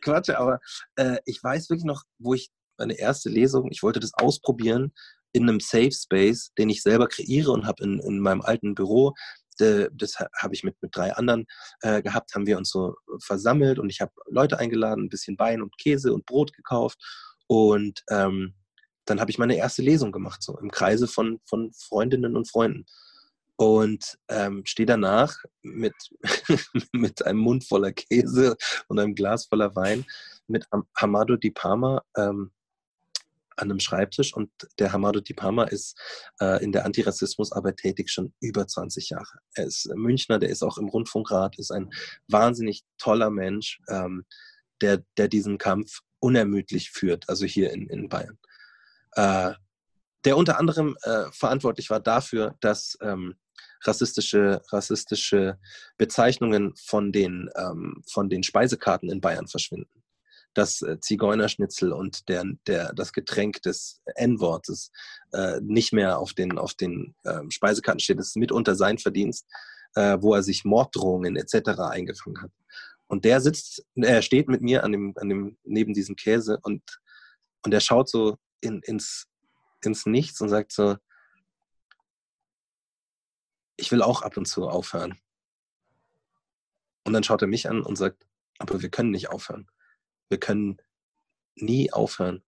quatsche, 0.00 0.38
aber 0.38 0.60
äh, 0.96 1.18
ich 1.24 1.42
weiß 1.42 1.68
wirklich 1.68 1.84
noch, 1.84 2.02
wo 2.18 2.34
ich 2.34 2.50
meine 2.78 2.98
erste 2.98 3.28
Lesung, 3.28 3.70
ich 3.70 3.82
wollte 3.82 4.00
das 4.00 4.14
ausprobieren 4.14 4.92
in 5.32 5.48
einem 5.48 5.60
Safe 5.60 5.92
Space, 5.92 6.52
den 6.58 6.70
ich 6.70 6.82
selber 6.82 7.08
kreiere 7.08 7.52
und 7.52 7.66
habe 7.66 7.84
in, 7.84 8.00
in 8.00 8.20
meinem 8.20 8.42
alten 8.42 8.74
Büro. 8.74 9.14
Das 9.58 10.16
habe 10.18 10.54
ich 10.54 10.64
mit, 10.64 10.76
mit 10.82 10.94
drei 10.94 11.14
anderen 11.14 11.46
äh, 11.80 12.02
gehabt, 12.02 12.34
haben 12.34 12.46
wir 12.46 12.58
uns 12.58 12.70
so 12.70 12.94
versammelt 13.22 13.78
und 13.78 13.88
ich 13.88 14.02
habe 14.02 14.12
Leute 14.26 14.58
eingeladen, 14.58 15.04
ein 15.04 15.08
bisschen 15.08 15.38
Wein 15.38 15.62
und 15.62 15.76
Käse 15.78 16.12
und 16.12 16.26
Brot 16.26 16.52
gekauft. 16.52 16.98
Und 17.46 18.02
ähm, 18.10 18.54
dann 19.06 19.20
habe 19.20 19.30
ich 19.30 19.38
meine 19.38 19.56
erste 19.56 19.80
Lesung 19.80 20.12
gemacht, 20.12 20.42
so 20.42 20.58
im 20.58 20.70
Kreise 20.70 21.08
von, 21.08 21.40
von 21.48 21.72
Freundinnen 21.72 22.36
und 22.36 22.50
Freunden 22.50 22.84
und 23.56 24.18
ähm, 24.28 24.64
stehe 24.66 24.86
danach 24.86 25.36
mit, 25.62 25.94
mit 26.92 27.24
einem 27.24 27.38
Mund 27.38 27.66
voller 27.66 27.92
Käse 27.92 28.56
und 28.88 28.98
einem 28.98 29.14
Glas 29.14 29.46
voller 29.46 29.74
Wein 29.74 30.04
mit 30.46 30.66
Hamado 30.94 31.36
Dipama 31.36 32.02
ähm, 32.16 32.52
an 33.56 33.70
einem 33.70 33.80
Schreibtisch 33.80 34.34
und 34.34 34.50
der 34.78 34.92
Hamado 34.92 35.20
Dipama 35.20 35.64
ist 35.64 35.98
äh, 36.40 36.62
in 36.62 36.72
der 36.72 36.84
Antirassismusarbeit 36.84 37.78
tätig 37.78 38.10
schon 38.10 38.34
über 38.40 38.66
20 38.66 39.10
Jahre. 39.10 39.38
Er 39.54 39.64
ist 39.64 39.88
Münchner, 39.94 40.38
der 40.38 40.50
ist 40.50 40.62
auch 40.62 40.76
im 40.76 40.88
Rundfunkrat, 40.88 41.58
ist 41.58 41.70
ein 41.70 41.90
wahnsinnig 42.28 42.84
toller 42.98 43.30
Mensch, 43.30 43.80
ähm, 43.88 44.26
der, 44.82 45.02
der 45.16 45.28
diesen 45.28 45.56
Kampf 45.56 46.00
unermüdlich 46.18 46.90
führt, 46.90 47.28
also 47.28 47.46
hier 47.46 47.72
in, 47.72 47.88
in 47.88 48.10
Bayern. 48.10 48.38
Äh, 49.12 49.54
der 50.24 50.36
unter 50.36 50.58
anderem 50.58 50.96
äh, 51.02 51.24
verantwortlich 51.32 51.90
war 51.90 52.00
dafür, 52.00 52.56
dass 52.60 52.96
ähm, 53.00 53.36
rassistische, 53.84 54.62
rassistische 54.70 55.58
Bezeichnungen 55.96 56.74
von 56.76 57.12
den, 57.12 57.48
ähm, 57.56 58.02
von 58.10 58.28
den 58.28 58.42
Speisekarten 58.42 59.10
in 59.10 59.20
Bayern 59.20 59.46
verschwinden. 59.46 60.02
Das 60.54 60.80
äh, 60.82 60.98
Zigeunerschnitzel 61.00 61.92
und 61.92 62.28
der, 62.28 62.44
der, 62.66 62.92
das 62.94 63.12
Getränk 63.12 63.62
des 63.62 64.00
N-Wortes 64.14 64.90
äh, 65.32 65.60
nicht 65.60 65.92
mehr 65.92 66.18
auf 66.18 66.32
den, 66.32 66.58
auf 66.58 66.74
den 66.74 67.14
äh, 67.24 67.42
Speisekarten 67.50 68.00
steht. 68.00 68.18
Das 68.18 68.28
ist 68.28 68.36
mitunter 68.36 68.74
sein 68.74 68.98
Verdienst, 68.98 69.46
äh, 69.94 70.16
wo 70.20 70.34
er 70.34 70.42
sich 70.42 70.64
Morddrohungen 70.64 71.36
etc. 71.36 71.78
eingefangen 71.90 72.40
hat. 72.42 72.50
Und 73.08 73.24
der 73.24 73.40
sitzt, 73.40 73.84
er 73.94 74.22
steht 74.22 74.48
mit 74.48 74.62
mir 74.62 74.82
an 74.82 74.92
dem, 74.92 75.12
an 75.16 75.28
dem, 75.28 75.58
neben 75.64 75.94
diesem 75.94 76.16
Käse 76.16 76.58
und, 76.62 76.82
und 77.64 77.72
er 77.72 77.80
schaut 77.80 78.08
so 78.08 78.36
in, 78.60 78.80
ins, 78.82 79.26
ins 79.82 80.06
Nichts 80.06 80.40
und 80.40 80.48
sagt 80.48 80.72
so, 80.72 80.96
ich 83.76 83.92
will 83.92 84.02
auch 84.02 84.22
ab 84.22 84.36
und 84.36 84.46
zu 84.46 84.68
aufhören. 84.68 85.18
Und 87.04 87.12
dann 87.12 87.22
schaut 87.22 87.42
er 87.42 87.48
mich 87.48 87.68
an 87.68 87.82
und 87.82 87.96
sagt, 87.96 88.26
aber 88.58 88.82
wir 88.82 88.88
können 88.88 89.10
nicht 89.10 89.28
aufhören. 89.28 89.70
Wir 90.28 90.40
können 90.40 90.78
nie 91.54 91.92
aufhören, 91.92 92.42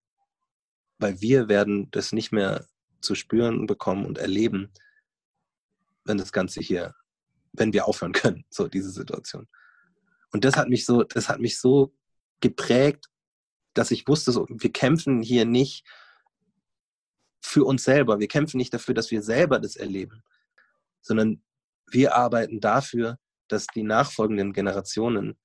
weil 0.98 1.20
wir 1.20 1.48
werden 1.48 1.90
das 1.90 2.12
nicht 2.12 2.32
mehr 2.32 2.66
zu 3.00 3.14
spüren 3.14 3.66
bekommen 3.66 4.04
und 4.04 4.18
erleben, 4.18 4.72
wenn 6.04 6.18
das 6.18 6.32
Ganze 6.32 6.60
hier, 6.60 6.94
wenn 7.52 7.72
wir 7.72 7.86
aufhören 7.86 8.12
können, 8.12 8.44
so 8.50 8.68
diese 8.68 8.90
Situation. 8.90 9.48
Und 10.32 10.44
das 10.44 10.56
hat 10.56 10.68
mich 10.68 10.84
so, 10.84 11.04
das 11.04 11.28
hat 11.28 11.40
mich 11.40 11.58
so 11.58 11.94
geprägt, 12.40 13.06
dass 13.74 13.90
ich 13.90 14.08
wusste, 14.08 14.32
so, 14.32 14.46
wir 14.50 14.72
kämpfen 14.72 15.22
hier 15.22 15.44
nicht 15.44 15.86
für 17.40 17.64
uns 17.64 17.85
selber. 17.85 18.18
Wir 18.18 18.29
kämpfen 18.29 18.59
nicht 18.59 18.74
dafür, 18.74 18.94
dass 18.94 19.11
wir 19.11 19.22
selber 19.22 19.59
das 19.59 19.77
erleben, 19.77 20.22
sondern 21.01 21.42
wir 21.90 22.14
arbeiten 22.14 22.61
dafür, 22.61 23.18
dass 23.48 23.66
die 23.66 23.83
nachfolgenden 23.83 24.53
Generationen 24.53 25.38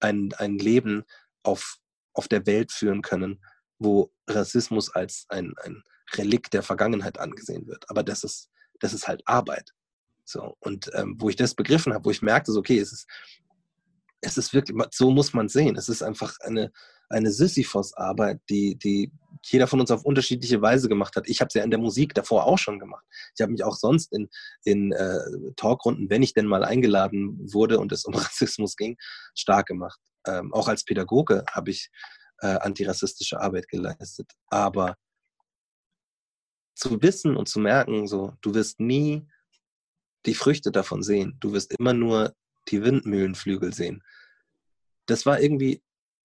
ein, 0.00 0.32
ein 0.38 0.58
Leben 0.58 1.04
auf, 1.42 1.78
auf 2.12 2.28
der 2.28 2.46
Welt 2.46 2.72
führen 2.72 3.02
können, 3.02 3.44
wo 3.78 4.12
Rassismus 4.28 4.90
als 4.90 5.26
ein, 5.28 5.54
ein 5.62 5.82
Relikt 6.14 6.52
der 6.54 6.62
Vergangenheit 6.62 7.18
angesehen 7.18 7.66
wird. 7.66 7.88
Aber 7.88 8.02
das 8.02 8.24
ist, 8.24 8.50
das 8.80 8.92
ist 8.92 9.06
halt 9.08 9.22
Arbeit. 9.26 9.70
So, 10.24 10.56
und 10.60 10.90
ähm, 10.94 11.16
wo 11.18 11.28
ich 11.28 11.36
das 11.36 11.54
begriffen 11.54 11.92
habe, 11.92 12.04
wo 12.04 12.10
ich 12.10 12.22
merkte, 12.22 12.52
so, 12.52 12.60
okay, 12.60 12.78
es 12.78 12.92
ist, 12.92 13.06
es 14.20 14.38
ist 14.38 14.52
wirklich, 14.54 14.76
so 14.92 15.10
muss 15.10 15.32
man 15.32 15.48
sehen. 15.48 15.76
Es 15.76 15.88
ist 15.88 16.02
einfach 16.02 16.38
eine, 16.40 16.72
eine 17.12 17.30
Sisyphos-Arbeit, 17.30 18.40
die, 18.48 18.76
die 18.76 19.12
jeder 19.44 19.66
von 19.66 19.80
uns 19.80 19.90
auf 19.90 20.04
unterschiedliche 20.04 20.62
Weise 20.62 20.88
gemacht 20.88 21.16
hat. 21.16 21.28
Ich 21.28 21.40
habe 21.40 21.48
es 21.48 21.54
ja 21.54 21.64
in 21.64 21.70
der 21.70 21.78
Musik 21.78 22.14
davor 22.14 22.46
auch 22.46 22.58
schon 22.58 22.78
gemacht. 22.78 23.04
Ich 23.34 23.42
habe 23.42 23.52
mich 23.52 23.64
auch 23.64 23.76
sonst 23.76 24.12
in, 24.12 24.28
in 24.64 24.92
äh, 24.92 25.18
Talkrunden, 25.56 26.10
wenn 26.10 26.22
ich 26.22 26.32
denn 26.32 26.46
mal 26.46 26.64
eingeladen 26.64 27.38
wurde 27.52 27.78
und 27.78 27.92
es 27.92 28.04
um 28.04 28.14
Rassismus 28.14 28.76
ging, 28.76 28.96
stark 29.34 29.66
gemacht. 29.66 30.00
Ähm, 30.26 30.52
auch 30.52 30.68
als 30.68 30.84
Pädagoge 30.84 31.44
habe 31.50 31.70
ich 31.70 31.90
äh, 32.40 32.46
antirassistische 32.46 33.40
Arbeit 33.40 33.68
geleistet. 33.68 34.30
Aber 34.48 34.96
zu 36.74 37.02
wissen 37.02 37.36
und 37.36 37.48
zu 37.48 37.60
merken, 37.60 38.06
so, 38.06 38.34
du 38.40 38.54
wirst 38.54 38.80
nie 38.80 39.26
die 40.26 40.34
Früchte 40.34 40.70
davon 40.70 41.02
sehen. 41.02 41.36
Du 41.40 41.52
wirst 41.52 41.74
immer 41.78 41.92
nur 41.92 42.34
die 42.68 42.82
Windmühlenflügel 42.82 43.74
sehen. 43.74 44.02
Das 45.06 45.26
war 45.26 45.40
irgendwie, 45.40 45.82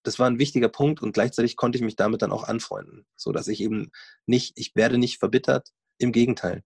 das 0.08 0.18
war 0.18 0.26
ein 0.26 0.38
wichtiger 0.38 0.70
Punkt 0.70 1.02
und 1.02 1.12
gleichzeitig 1.12 1.56
konnte 1.56 1.76
ich 1.76 1.84
mich 1.84 1.94
damit 1.94 2.22
dann 2.22 2.32
auch 2.32 2.44
anfreunden, 2.44 3.06
so 3.14 3.30
dass 3.30 3.46
ich 3.46 3.60
eben 3.60 3.90
nicht, 4.24 4.58
ich 4.58 4.74
werde 4.74 4.96
nicht 4.96 5.18
verbittert, 5.18 5.68
im 5.98 6.12
Gegenteil, 6.12 6.62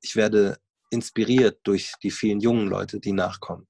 ich 0.00 0.14
werde 0.14 0.58
inspiriert 0.90 1.58
durch 1.64 1.94
die 2.04 2.12
vielen 2.12 2.38
jungen 2.38 2.68
Leute, 2.68 3.00
die 3.00 3.12
nachkommen 3.12 3.66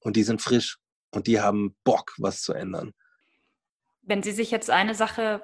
und 0.00 0.16
die 0.16 0.24
sind 0.24 0.42
frisch 0.42 0.78
und 1.12 1.28
die 1.28 1.40
haben 1.40 1.76
Bock, 1.84 2.14
was 2.18 2.42
zu 2.42 2.54
ändern. 2.54 2.92
Wenn 4.02 4.24
Sie 4.24 4.32
sich 4.32 4.50
jetzt 4.50 4.68
eine 4.68 4.96
Sache 4.96 5.42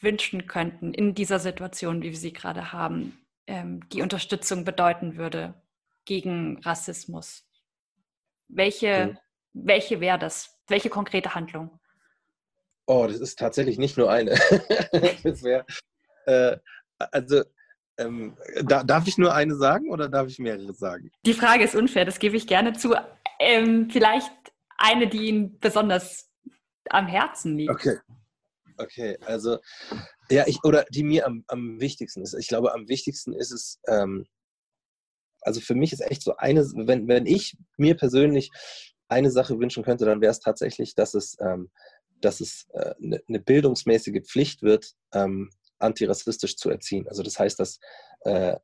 wünschen 0.00 0.46
könnten 0.46 0.94
in 0.94 1.16
dieser 1.16 1.40
Situation, 1.40 2.02
wie 2.02 2.10
wir 2.10 2.16
sie 2.16 2.32
gerade 2.32 2.72
haben, 2.72 3.18
ähm, 3.48 3.88
die 3.88 4.02
Unterstützung 4.02 4.64
bedeuten 4.64 5.16
würde 5.16 5.60
gegen 6.04 6.60
Rassismus, 6.62 7.44
welche, 8.46 9.06
mhm. 9.06 9.18
welche 9.54 10.00
wäre 10.00 10.20
das? 10.20 10.56
Welche 10.68 10.88
konkrete 10.88 11.34
Handlung? 11.34 11.80
Oh, 12.88 13.06
das 13.06 13.20
ist 13.20 13.38
tatsächlich 13.38 13.76
nicht 13.76 13.98
nur 13.98 14.10
eine. 14.10 14.30
das 15.22 15.42
wäre, 15.42 15.66
äh, 16.24 16.56
also, 16.98 17.42
ähm, 17.98 18.34
da, 18.64 18.82
darf 18.82 19.06
ich 19.06 19.18
nur 19.18 19.34
eine 19.34 19.56
sagen 19.56 19.90
oder 19.90 20.08
darf 20.08 20.28
ich 20.28 20.38
mehrere 20.38 20.72
sagen? 20.72 21.10
Die 21.26 21.34
Frage 21.34 21.64
ist 21.64 21.74
unfair, 21.74 22.06
das 22.06 22.18
gebe 22.18 22.36
ich 22.36 22.46
gerne 22.46 22.72
zu. 22.72 22.94
Ähm, 23.40 23.90
vielleicht 23.90 24.32
eine, 24.78 25.06
die 25.06 25.28
Ihnen 25.28 25.58
besonders 25.58 26.30
am 26.88 27.06
Herzen 27.06 27.58
liegt. 27.58 27.70
Okay. 27.70 27.98
Okay, 28.80 29.18
also, 29.26 29.58
ja, 30.30 30.44
ich, 30.46 30.62
oder 30.62 30.84
die 30.88 31.02
mir 31.02 31.26
am, 31.26 31.44
am 31.48 31.80
wichtigsten 31.80 32.22
ist. 32.22 32.34
Ich 32.34 32.46
glaube, 32.46 32.72
am 32.72 32.88
wichtigsten 32.88 33.34
ist 33.34 33.50
es, 33.50 33.80
ähm, 33.88 34.24
also 35.42 35.60
für 35.60 35.74
mich 35.74 35.92
ist 35.92 36.00
echt 36.00 36.22
so 36.22 36.36
eine, 36.36 36.60
wenn, 36.62 37.08
wenn 37.08 37.26
ich 37.26 37.56
mir 37.76 37.96
persönlich 37.96 38.50
eine 39.08 39.30
Sache 39.30 39.58
wünschen 39.58 39.82
könnte, 39.82 40.04
dann 40.04 40.20
wäre 40.20 40.30
es 40.30 40.38
tatsächlich, 40.38 40.94
dass 40.94 41.14
es, 41.14 41.36
ähm, 41.40 41.70
dass 42.20 42.40
es 42.40 42.66
äh, 42.72 42.94
eine, 43.02 43.22
eine 43.28 43.40
bildungsmäßige 43.40 44.22
Pflicht 44.22 44.62
wird, 44.62 44.94
ähm, 45.12 45.50
antirassistisch 45.78 46.56
zu 46.56 46.70
erziehen. 46.70 47.08
Also 47.08 47.22
das 47.22 47.38
heißt, 47.38 47.58
dass 47.58 47.78
äh, 48.20 48.56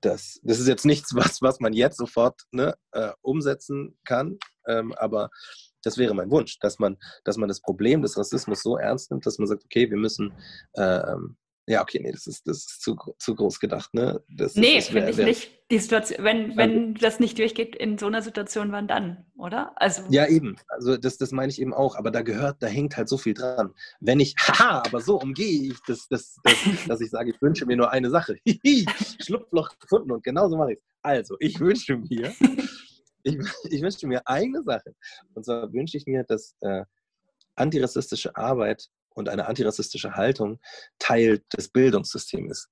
das, 0.00 0.40
das 0.42 0.60
ist 0.60 0.68
jetzt 0.68 0.86
nichts, 0.86 1.14
was, 1.14 1.42
was 1.42 1.60
man 1.60 1.72
jetzt 1.72 1.98
sofort 1.98 2.42
ne, 2.50 2.74
äh, 2.92 3.12
umsetzen 3.22 3.98
kann, 4.04 4.38
ähm, 4.66 4.92
aber 4.94 5.30
das 5.82 5.96
wäre 5.96 6.14
mein 6.14 6.30
Wunsch, 6.30 6.58
dass 6.58 6.78
man, 6.78 6.96
dass 7.24 7.36
man 7.36 7.48
das 7.48 7.60
Problem 7.60 8.02
des 8.02 8.18
Rassismus 8.18 8.62
so 8.62 8.76
ernst 8.76 9.10
nimmt, 9.10 9.26
dass 9.26 9.38
man 9.38 9.46
sagt, 9.46 9.64
okay, 9.64 9.88
wir 9.90 9.96
müssen 9.96 10.32
ähm, 10.74 11.36
ja, 11.68 11.82
okay, 11.82 12.00
nee, 12.02 12.10
das 12.10 12.26
ist, 12.26 12.48
das 12.48 12.58
ist 12.58 12.82
zu, 12.82 12.96
zu 13.18 13.34
groß 13.34 13.60
gedacht, 13.60 13.92
ne? 13.92 14.22
Das, 14.28 14.54
nee, 14.54 14.80
finde 14.80 15.10
ich 15.10 15.18
nicht. 15.18 15.50
Die 15.70 15.78
Situation, 15.78 16.24
wenn, 16.24 16.56
wenn 16.56 16.88
also, 16.88 16.94
das 16.94 17.20
nicht 17.20 17.38
durchgeht 17.38 17.76
in 17.76 17.98
so 17.98 18.06
einer 18.06 18.22
Situation, 18.22 18.72
wann 18.72 18.88
dann, 18.88 19.26
oder? 19.36 19.72
Also, 19.76 20.02
ja, 20.08 20.26
eben. 20.26 20.56
Also 20.68 20.96
das, 20.96 21.18
das 21.18 21.30
meine 21.30 21.52
ich 21.52 21.60
eben 21.60 21.74
auch, 21.74 21.96
aber 21.96 22.10
da 22.10 22.22
gehört, 22.22 22.62
da 22.62 22.68
hängt 22.68 22.96
halt 22.96 23.10
so 23.10 23.18
viel 23.18 23.34
dran. 23.34 23.74
Wenn 24.00 24.18
ich, 24.18 24.34
haha, 24.38 24.82
aber 24.86 25.00
so 25.02 25.20
umgehe 25.20 25.70
ich 25.70 25.78
das, 25.86 26.08
das, 26.08 26.36
das 26.42 26.56
dass 26.86 27.00
ich 27.02 27.10
sage, 27.10 27.32
ich 27.32 27.42
wünsche 27.42 27.66
mir 27.66 27.76
nur 27.76 27.90
eine 27.90 28.08
Sache. 28.08 28.38
Schlupfloch 29.22 29.78
gefunden 29.78 30.12
und 30.12 30.24
genauso 30.24 30.56
mache 30.56 30.72
ich 30.72 30.78
es. 30.78 30.84
Also, 31.02 31.36
ich 31.38 31.60
wünsche 31.60 31.98
mir, 31.98 32.32
ich, 33.24 33.36
ich 33.64 33.82
wünsche 33.82 34.06
mir 34.06 34.26
eine 34.26 34.62
Sache. 34.62 34.94
Und 35.34 35.44
zwar 35.44 35.70
wünsche 35.70 35.98
ich 35.98 36.06
mir, 36.06 36.24
dass 36.24 36.56
äh, 36.60 36.84
antirassistische 37.56 38.34
Arbeit 38.34 38.88
und 39.10 39.28
eine 39.28 39.46
antirassistische 39.46 40.14
Haltung 40.14 40.60
Teil 40.98 41.42
des 41.56 41.68
Bildungssystems 41.68 42.50
ist. 42.50 42.68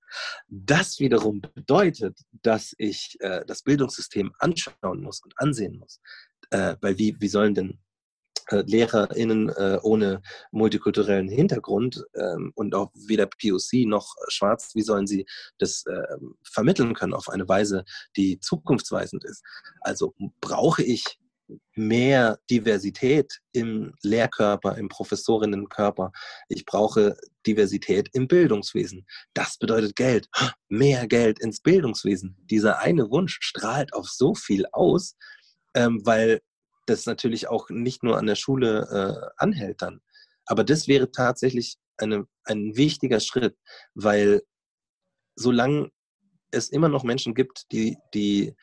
Das 0.49 0.99
wiederum 1.01 1.41
bedeutet, 1.41 2.19
dass 2.43 2.75
ich 2.79 3.17
äh, 3.21 3.45
das 3.47 3.63
Bildungssystem 3.63 4.33
anschauen 4.39 5.03
muss 5.03 5.23
und 5.23 5.35
ansehen 5.37 5.79
muss. 5.79 6.01
Äh, 6.51 6.77
weil 6.81 6.99
wie, 6.99 7.17
wie 7.19 7.29
sollen 7.29 7.55
denn 7.55 7.79
äh, 8.49 8.63
LehrerInnen 8.65 9.49
äh, 9.49 9.79
ohne 9.83 10.23
multikulturellen 10.53 11.29
Hintergrund 11.29 12.05
ähm, 12.15 12.53
und 12.55 12.77
auch 12.77 12.93
weder 12.95 13.27
POC 13.27 13.87
noch 13.87 14.15
schwarz, 14.29 14.71
wie 14.75 14.83
sollen 14.83 15.09
sie 15.09 15.27
das 15.59 15.85
äh, 15.87 16.17
vermitteln 16.45 16.95
können 16.95 17.15
auf 17.15 17.29
eine 17.29 17.49
Weise, 17.49 17.85
die 18.17 18.39
zukunftsweisend 18.39 19.25
ist? 19.25 19.43
Also 19.81 20.15
brauche 20.41 20.85
ich 20.85 21.19
mehr 21.75 22.39
Diversität 22.51 23.41
im 23.53 23.95
Lehrkörper, 24.03 24.77
im 24.77 24.89
Professorinnenkörper. 24.89 26.13
Ich 26.49 26.65
brauche 26.65 27.17
Diversität 27.47 28.09
im 28.13 28.27
Bildungswesen. 28.27 29.07
Das 29.35 29.57
bedeutet 29.59 29.97
Geld. 29.97 30.29
Mehr 30.69 31.07
Geld 31.07 31.39
ins 31.41 31.61
Bildungswesen. 31.61 32.37
Dieser 32.51 32.81
eine 32.81 33.11
Wunsch 33.11 33.39
strahlt 33.41 33.95
auf 33.95 34.09
so 34.09 34.35
viel 34.35 34.67
aus, 34.73 35.17
ähm, 35.75 36.01
weil 36.05 36.41
das 36.87 37.07
natürlich 37.07 37.49
auch 37.49 37.69
nicht 37.71 38.03
nur 38.03 38.19
an 38.19 38.27
der 38.27 38.37
Schule 38.37 38.89
äh, 38.91 39.31
anhält 39.37 39.83
dann. 39.83 40.01
Aber 40.47 40.65
das 40.65 40.89
wäre 40.89 41.11
tatsächlich 41.11 41.77
eine, 41.99 42.27
ein 42.45 42.77
wichtiger 42.77 43.21
Schritt, 43.21 43.57
weil 43.95 44.43
solange 45.35 45.91
es 46.51 46.69
immer 46.71 46.89
noch 46.89 47.05
Menschen 47.05 47.35
gibt, 47.35 47.67
die, 47.73 47.97
die 48.15 48.55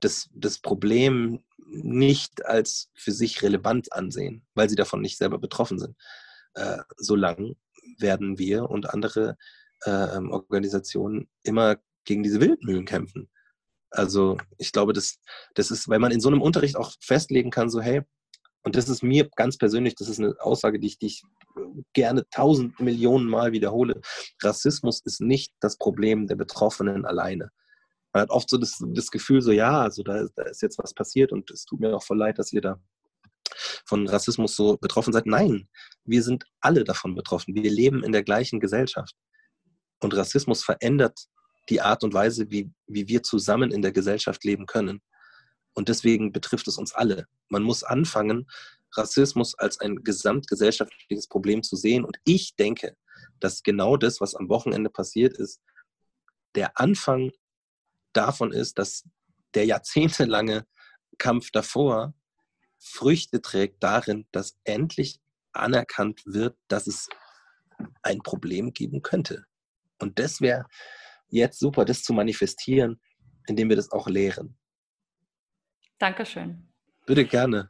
das, 0.00 0.28
das 0.34 0.58
Problem 0.58 1.42
nicht 1.70 2.44
als 2.44 2.90
für 2.94 3.12
sich 3.12 3.42
relevant 3.42 3.92
ansehen, 3.92 4.46
weil 4.54 4.68
sie 4.68 4.76
davon 4.76 5.00
nicht 5.00 5.16
selber 5.16 5.38
betroffen 5.38 5.78
sind. 5.78 5.96
Äh, 6.54 6.78
solange 6.96 7.54
werden 7.98 8.38
wir 8.38 8.68
und 8.68 8.90
andere 8.90 9.36
äh, 9.82 9.90
Organisationen 9.90 11.28
immer 11.42 11.76
gegen 12.04 12.22
diese 12.22 12.40
Wildmühlen 12.40 12.84
kämpfen. 12.84 13.30
Also 13.90 14.38
ich 14.58 14.72
glaube, 14.72 14.92
das, 14.92 15.18
das 15.54 15.70
ist, 15.70 15.88
weil 15.88 15.98
man 15.98 16.12
in 16.12 16.20
so 16.20 16.28
einem 16.28 16.42
Unterricht 16.42 16.76
auch 16.76 16.92
festlegen 17.00 17.50
kann, 17.50 17.70
so 17.70 17.80
hey, 17.80 18.02
und 18.62 18.76
das 18.76 18.88
ist 18.88 19.02
mir 19.02 19.28
ganz 19.36 19.56
persönlich, 19.56 19.94
das 19.94 20.08
ist 20.08 20.18
eine 20.18 20.34
Aussage, 20.40 20.78
die 20.78 20.88
ich, 20.88 20.98
die 20.98 21.06
ich 21.06 21.22
gerne 21.94 22.28
tausend 22.30 22.78
Millionen 22.78 23.28
Mal 23.28 23.52
wiederhole. 23.52 24.00
Rassismus 24.42 25.00
ist 25.04 25.20
nicht 25.20 25.52
das 25.60 25.78
Problem 25.78 26.26
der 26.26 26.36
Betroffenen 26.36 27.06
alleine 27.06 27.50
man 28.12 28.22
hat 28.22 28.30
oft 28.30 28.50
so 28.50 28.58
das, 28.58 28.78
das 28.80 29.10
Gefühl, 29.10 29.40
so 29.40 29.52
ja, 29.52 29.82
also 29.82 30.02
da, 30.02 30.26
da, 30.34 30.42
ist 30.44 30.62
jetzt 30.62 30.78
was 30.78 30.94
passiert 30.94 31.32
und 31.32 31.50
es 31.50 31.64
tut 31.64 31.80
mir 31.80 31.94
auch 31.94 32.02
voll 32.02 32.18
leid, 32.18 32.38
dass 32.38 32.52
ihr 32.52 32.60
da 32.60 32.80
von 33.86 34.08
Rassismus 34.08 34.56
so 34.56 34.76
betroffen 34.76 35.12
seid. 35.12 35.26
Nein, 35.26 35.68
wir 36.04 36.22
sind 36.22 36.44
alle 36.60 36.84
davon 36.84 37.14
betroffen. 37.14 37.54
Wir 37.54 37.70
leben 37.70 38.04
in 38.04 38.12
der 38.12 38.22
gleichen 38.22 38.60
Gesellschaft. 38.60 39.14
Und 40.00 40.16
Rassismus 40.16 40.64
verändert 40.64 41.18
die 41.68 41.80
Art 41.80 42.02
und 42.02 42.14
Weise, 42.14 42.50
wie, 42.50 42.70
wie 42.86 43.08
wir 43.08 43.22
zusammen 43.22 43.70
in 43.70 43.82
der 43.82 43.92
Gesellschaft 43.92 44.44
leben 44.44 44.66
können. 44.66 45.00
Und 45.74 45.88
deswegen 45.88 46.32
betrifft 46.32 46.68
es 46.68 46.78
uns 46.78 46.92
alle. 46.94 47.26
Man 47.48 47.62
muss 47.62 47.84
anfangen, 47.84 48.46
Rassismus 48.96 49.54
als 49.56 49.78
ein 49.78 50.02
gesamtgesellschaftliches 50.02 51.28
Problem 51.28 51.62
zu 51.62 51.76
sehen. 51.76 52.04
Und 52.04 52.16
ich 52.24 52.56
denke, 52.56 52.96
dass 53.38 53.62
genau 53.62 53.96
das, 53.96 54.20
was 54.20 54.34
am 54.34 54.48
Wochenende 54.48 54.90
passiert 54.90 55.36
ist, 55.38 55.60
der 56.54 56.78
Anfang 56.80 57.30
davon 58.12 58.52
ist, 58.52 58.78
dass 58.78 59.04
der 59.54 59.66
jahrzehntelange 59.66 60.66
Kampf 61.18 61.50
davor 61.50 62.14
Früchte 62.78 63.42
trägt 63.42 63.82
darin, 63.82 64.26
dass 64.32 64.58
endlich 64.64 65.20
anerkannt 65.52 66.22
wird, 66.24 66.56
dass 66.68 66.86
es 66.86 67.08
ein 68.02 68.18
Problem 68.20 68.72
geben 68.72 69.02
könnte. 69.02 69.44
Und 69.98 70.18
das 70.18 70.40
wäre 70.40 70.66
jetzt 71.28 71.58
super, 71.58 71.84
das 71.84 72.02
zu 72.02 72.12
manifestieren, 72.12 73.00
indem 73.46 73.68
wir 73.68 73.76
das 73.76 73.90
auch 73.92 74.08
lehren. 74.08 74.58
Dankeschön. 75.98 76.72
Bitte 77.04 77.26
gerne. 77.26 77.68